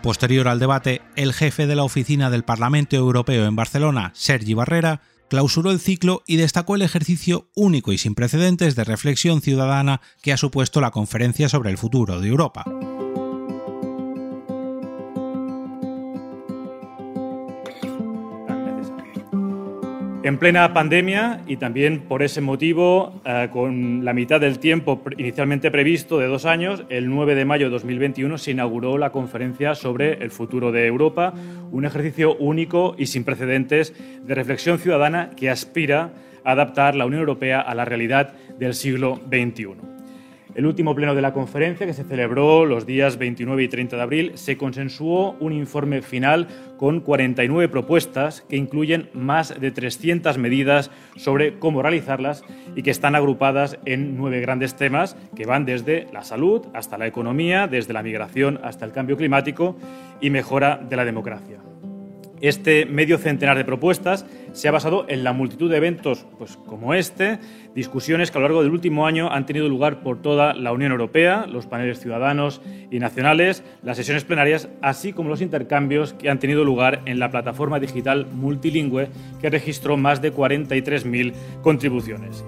Posterior 0.03 0.49
al 0.49 0.59
debate, 0.59 1.03
el 1.15 1.35
jefe 1.35 1.67
de 1.67 1.77
la 1.77 1.85
oficina 1.85 2.31
del 2.31 2.43
Parlamento 2.43 2.97
Europeo 2.97 3.45
en 3.45 3.55
Barcelona, 3.55 4.13
Sergi 4.15 4.55
Barrera, 4.55 5.03
clausuró 5.29 5.71
el 5.71 5.79
ciclo 5.79 6.23
y 6.27 6.37
destacó 6.37 6.75
el 6.75 6.83
ejercicio 6.83 7.49
único 7.55 7.93
y 7.93 7.99
sin 7.99 8.15
precedentes 8.15 8.75
de 8.77 8.85
reflexión 8.85 9.43
ciudadana 9.43 10.01
que 10.23 10.33
ha 10.33 10.39
supuesto 10.39 10.81
la 10.81 10.91
conferencia 10.91 11.51
sobre 11.51 11.71
el 11.71 11.77
futuro 11.77 12.19
de 12.19 12.29
Europa. 12.29 12.65
En 20.23 20.37
plena 20.37 20.75
pandemia 20.75 21.41
y 21.47 21.57
también 21.57 22.01
por 22.01 22.23
ese 22.23 22.43
motivo, 22.43 23.23
eh, 23.25 23.49
con 23.51 24.05
la 24.05 24.13
mitad 24.13 24.39
del 24.39 24.59
tiempo 24.59 25.03
inicialmente 25.17 25.71
previsto 25.71 26.19
de 26.19 26.27
dos 26.27 26.45
años, 26.45 26.85
el 26.91 27.09
9 27.09 27.35
de 27.35 27.47
mayo 27.47 27.67
de 27.67 27.71
2021 27.71 28.37
se 28.37 28.51
inauguró 28.51 28.99
la 28.99 29.13
conferencia 29.13 29.75
sobre 29.75 30.23
el 30.23 30.31
futuro 30.31 30.73
de 30.73 30.87
Europa, 30.87 31.33
un 31.71 31.87
ejercicio 31.87 32.37
único 32.37 32.95
y 32.99 33.07
sin 33.07 33.25
precedentes 33.25 33.95
de 34.23 34.35
reflexión 34.35 34.79
ciudadana 34.79 35.31
que 35.31 35.49
aspira 35.49 36.13
a 36.45 36.53
adaptar 36.53 36.97
la 36.97 37.07
Unión 37.07 37.21
Europea 37.21 37.63
a 37.63 37.75
la 37.75 37.87
realidad 37.87 38.35
del 38.59 38.75
siglo 38.75 39.19
XXI. 39.31 39.90
El 40.55 40.67
último 40.67 40.95
pleno 40.95 41.15
de 41.15 41.23
la 41.23 41.33
conferencia, 41.33 41.87
que 41.87 41.95
se 41.95 42.05
celebró 42.05 42.67
los 42.67 42.85
días 42.85 43.19
29 43.19 43.63
y 43.63 43.69
30 43.69 43.97
de 43.97 44.03
abril, 44.03 44.33
se 44.35 44.57
consensuó 44.57 45.37
un 45.39 45.53
informe 45.53 46.03
final 46.03 46.49
con 46.77 47.01
49 47.01 47.69
propuestas 47.69 48.43
que 48.43 48.57
incluyen 48.57 49.11
más 49.13 49.59
de 49.61 49.71
300 49.71 50.39
medidas 50.39 50.91
sobre 51.17 51.59
cómo 51.59 51.83
realizarlas 51.83 52.43
y 52.75 52.83
que 52.83 52.91
están 52.91 53.15
agrupadas 53.15 53.79
en 53.85 54.17
nueve 54.17 54.41
grandes 54.41 54.75
temas 54.75 55.17
que 55.37 55.47
van 55.47 55.67
desde 55.67 56.09
la 56.13 56.25
salud 56.25 56.67
hasta 56.75 56.99
la 56.99 57.07
economía, 57.07 57.69
desde 57.69 57.93
la 57.93 58.03
migración 58.03 58.59
hasta 58.65 58.85
el 58.85 58.93
cambio 58.93 59.17
climático 59.17 59.77
y 60.21 60.31
mejora 60.31 60.77
de 60.77 60.97
la 60.97 61.05
democracia. 61.05 61.61
Este 62.41 62.87
medio 62.87 63.19
centenar 63.19 63.57
de 63.59 63.65
propuestas 63.65 64.25
se 64.53 64.69
ha 64.69 64.73
basado 64.73 65.05
en 65.09 65.25
la 65.25 65.33
multitud 65.33 65.71
de 65.71 65.77
eventos 65.77 66.27
pues, 66.39 66.57
como 66.57 66.95
este, 66.95 67.39
discusiones 67.75 68.31
que 68.31 68.39
a 68.39 68.41
lo 68.41 68.47
largo 68.49 68.63
del 68.63 68.73
último 68.73 69.07
año 69.07 69.31
han 69.31 69.47
tenido 69.47 69.69
lugar 69.69 70.03
por 70.03 70.23
toda 70.23 70.55
la 70.55 70.73
Unión 70.73 70.93
Europea, 70.93 71.47
los 71.47 71.67
paneles 71.67 72.01
ciudadanos 72.01 72.63
y 72.91 72.99
nacionales, 72.99 73.63
las 73.83 73.97
sesiones 73.97 74.25
plenarias, 74.25 74.69
así 74.81 75.13
como 75.13 75.29
los 75.29 75.43
intercambios 75.43 76.15
que 76.15 76.31
han 76.31 76.39
tenido 76.39 76.65
lugar 76.65 77.03
en 77.05 77.19
la 77.19 77.31
plataforma 77.31 77.79
digital 77.79 78.27
multilingüe 78.27 79.09
que 79.41 79.51
registró 79.51 79.97
más 79.97 80.23
de 80.23 80.33
43.000 80.33 81.33
contribuciones. 81.63 82.45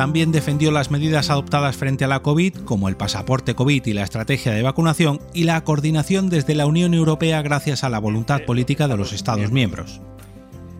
También 0.00 0.32
defendió 0.32 0.70
las 0.70 0.90
medidas 0.90 1.28
adoptadas 1.28 1.76
frente 1.76 2.06
a 2.06 2.08
la 2.08 2.20
COVID, 2.20 2.60
como 2.64 2.88
el 2.88 2.96
pasaporte 2.96 3.54
COVID 3.54 3.84
y 3.84 3.92
la 3.92 4.02
estrategia 4.02 4.50
de 4.50 4.62
vacunación, 4.62 5.20
y 5.34 5.44
la 5.44 5.62
coordinación 5.62 6.30
desde 6.30 6.54
la 6.54 6.64
Unión 6.64 6.94
Europea 6.94 7.42
gracias 7.42 7.84
a 7.84 7.90
la 7.90 7.98
voluntad 7.98 8.40
política 8.46 8.88
de 8.88 8.96
los 8.96 9.12
Estados 9.12 9.52
miembros. 9.52 10.00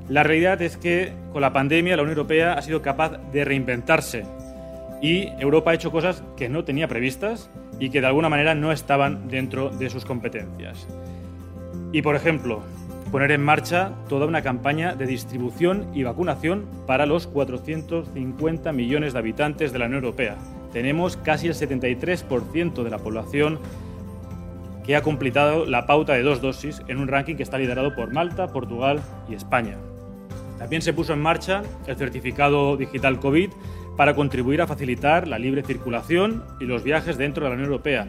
La 0.08 0.22
realidad 0.22 0.62
es 0.62 0.78
que 0.78 1.12
con 1.34 1.42
la 1.42 1.52
pandemia 1.52 1.96
la 1.96 2.02
Unión 2.02 2.16
Europea 2.16 2.54
ha 2.54 2.62
sido 2.62 2.80
capaz 2.80 3.18
de 3.30 3.44
reinventarse 3.44 4.24
y 5.02 5.28
Europa 5.38 5.72
ha 5.72 5.74
hecho 5.74 5.90
cosas 5.90 6.22
que 6.38 6.48
no 6.48 6.64
tenía 6.64 6.88
previstas 6.88 7.50
y 7.78 7.90
que 7.90 8.00
de 8.00 8.06
alguna 8.06 8.30
manera 8.30 8.54
no 8.54 8.72
estaban 8.72 9.28
dentro 9.28 9.68
de 9.68 9.90
sus 9.90 10.06
competencias. 10.06 10.86
Y 11.92 12.00
por 12.00 12.16
ejemplo, 12.16 12.62
poner 13.10 13.32
en 13.32 13.42
marcha 13.42 13.92
toda 14.08 14.26
una 14.26 14.42
campaña 14.42 14.94
de 14.94 15.06
distribución 15.06 15.86
y 15.94 16.04
vacunación 16.04 16.66
para 16.86 17.06
los 17.06 17.26
450 17.26 18.72
millones 18.72 19.12
de 19.12 19.18
habitantes 19.18 19.72
de 19.72 19.78
la 19.78 19.86
Unión 19.86 20.04
Europea. 20.04 20.36
Tenemos 20.72 21.16
casi 21.16 21.48
el 21.48 21.54
73% 21.54 22.84
de 22.84 22.90
la 22.90 22.98
población 22.98 23.58
que 24.84 24.96
ha 24.96 25.02
completado 25.02 25.66
la 25.66 25.86
pauta 25.86 26.12
de 26.14 26.22
dos 26.22 26.40
dosis 26.40 26.82
en 26.88 26.98
un 26.98 27.08
ranking 27.08 27.34
que 27.34 27.42
está 27.42 27.58
liderado 27.58 27.94
por 27.94 28.12
Malta, 28.12 28.48
Portugal 28.48 29.00
y 29.28 29.34
España. 29.34 29.76
También 30.58 30.82
se 30.82 30.92
puso 30.92 31.12
en 31.12 31.20
marcha 31.20 31.62
el 31.86 31.96
certificado 31.96 32.76
digital 32.76 33.18
COVID 33.18 33.50
para 33.96 34.14
contribuir 34.14 34.62
a 34.62 34.66
facilitar 34.66 35.26
la 35.26 35.38
libre 35.38 35.62
circulación 35.62 36.44
y 36.60 36.64
los 36.64 36.84
viajes 36.84 37.18
dentro 37.18 37.44
de 37.44 37.50
la 37.50 37.54
Unión 37.54 37.70
Europea. 37.70 38.06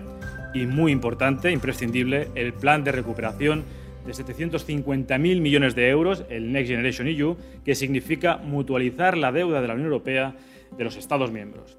Y 0.53 0.65
muy 0.65 0.91
importante, 0.91 1.51
imprescindible, 1.51 2.29
el 2.35 2.53
plan 2.53 2.83
de 2.83 2.91
recuperación 2.91 3.63
de 4.05 4.13
750.000 4.13 5.41
millones 5.41 5.75
de 5.75 5.89
euros, 5.89 6.23
el 6.29 6.51
Next 6.51 6.69
Generation 6.69 7.07
EU, 7.07 7.37
que 7.63 7.75
significa 7.75 8.37
mutualizar 8.37 9.17
la 9.17 9.31
deuda 9.31 9.61
de 9.61 9.67
la 9.67 9.73
Unión 9.73 9.87
Europea 9.87 10.35
de 10.77 10.83
los 10.83 10.95
Estados 10.95 11.31
miembros. 11.31 11.77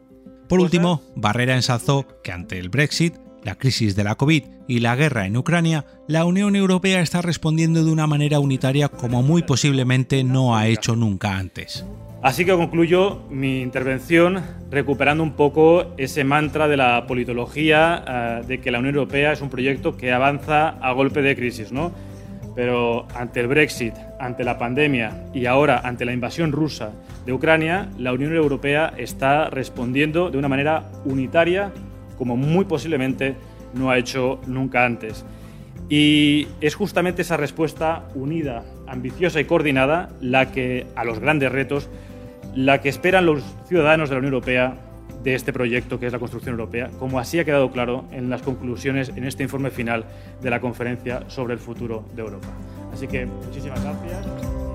Por 0.49 0.61
último, 0.61 1.03
Barrera 1.17 1.55
ensalzó 1.55 2.07
que 2.23 2.33
ante 2.33 2.59
el 2.59 2.69
Brexit, 2.69 3.15
la 3.43 3.57
crisis 3.57 3.97
de 3.97 4.05
la 4.05 4.15
COVID 4.15 4.45
y 4.69 4.81
la 4.81 4.95
guerra 4.97 5.27
en 5.27 5.37
Ucrania, 5.37 5.87
la 6.07 6.25
Unión 6.25 6.57
Europea 6.57 7.01
está 7.01 7.23
respondiendo 7.23 7.85
de 7.85 7.91
una 7.91 8.07
manera 8.07 8.39
unitaria 8.39 8.89
como 8.89 9.23
muy 9.23 9.43
posiblemente 9.43 10.23
no 10.25 10.57
ha 10.57 10.69
hecho 10.69 10.95
nunca 10.95 11.39
antes. 11.39 11.85
Así 12.23 12.45
que 12.45 12.53
concluyo 12.53 13.23
mi 13.31 13.63
intervención 13.63 14.41
recuperando 14.71 15.25
un 15.25 15.33
poco 15.33 15.87
ese 15.97 16.23
mantra 16.23 16.69
de 16.69 16.77
la 16.77 17.05
politología 17.09 18.05
eh, 18.07 18.47
de 18.47 18.61
que 18.61 18.71
la 18.71 18.79
Unión 18.79 18.95
Europea 18.95 19.33
es 19.33 19.41
un 19.41 19.51
proyecto 19.51 19.97
que 19.97 20.13
avanza 20.13 20.69
a 20.69 20.93
golpe 20.93 21.21
de 21.21 21.35
crisis, 21.35 21.73
¿no? 21.73 21.93
Pero 22.55 23.07
ante 23.15 23.41
el 23.41 23.49
Brexit, 23.49 23.95
ante 24.21 24.45
la 24.45 24.59
pandemia 24.59 25.27
y 25.33 25.47
ahora 25.47 25.81
ante 25.85 26.05
la 26.05 26.13
invasión 26.13 26.53
rusa 26.53 26.93
de 27.25 27.33
Ucrania, 27.33 27.89
la 27.99 28.13
Unión 28.13 28.35
Europea 28.35 28.93
está 28.97 29.49
respondiendo 29.49 30.31
de 30.31 30.39
una 30.39 30.49
manera 30.49 30.91
unitaria 31.05 31.73
como 32.19 32.37
muy 32.37 32.65
posiblemente 32.67 33.37
no 33.75 33.91
ha 33.91 33.99
hecho 33.99 34.41
nunca 34.47 34.85
antes. 34.85 35.25
Y 35.89 36.47
es 36.61 36.75
justamente 36.75 37.23
esa 37.23 37.37
respuesta 37.37 38.09
unida, 38.15 38.65
ambiciosa 38.87 39.41
y 39.41 39.45
coordinada 39.45 40.11
la 40.21 40.53
que 40.53 40.87
a 40.95 41.05
los 41.05 41.19
grandes 41.19 41.51
retos, 41.51 41.89
la 42.55 42.81
que 42.81 42.89
esperan 42.89 43.27
los 43.27 43.43
ciudadanos 43.67 44.09
de 44.09 44.15
la 44.15 44.19
Unión 44.21 44.35
Europea 44.35 44.75
de 45.23 45.35
este 45.35 45.53
proyecto 45.53 45.99
que 45.99 46.07
es 46.07 46.13
la 46.13 46.19
construcción 46.19 46.55
europea, 46.55 46.91
como 46.99 47.19
así 47.19 47.39
ha 47.39 47.45
quedado 47.45 47.71
claro 47.71 48.05
en 48.13 48.31
las 48.31 48.43
conclusiones 48.43 49.11
en 49.11 49.25
este 49.25 49.43
informe 49.43 49.71
final 49.71 50.05
de 50.41 50.51
la 50.51 50.61
conferencia 50.61 51.25
sobre 51.29 51.55
el 51.55 51.61
futuro 51.61 52.05
de 52.15 52.23
Europa. 52.23 52.49
Así 52.93 53.07
que 53.07 53.27
muchísimas 53.27 53.83
gracias. 53.83 54.72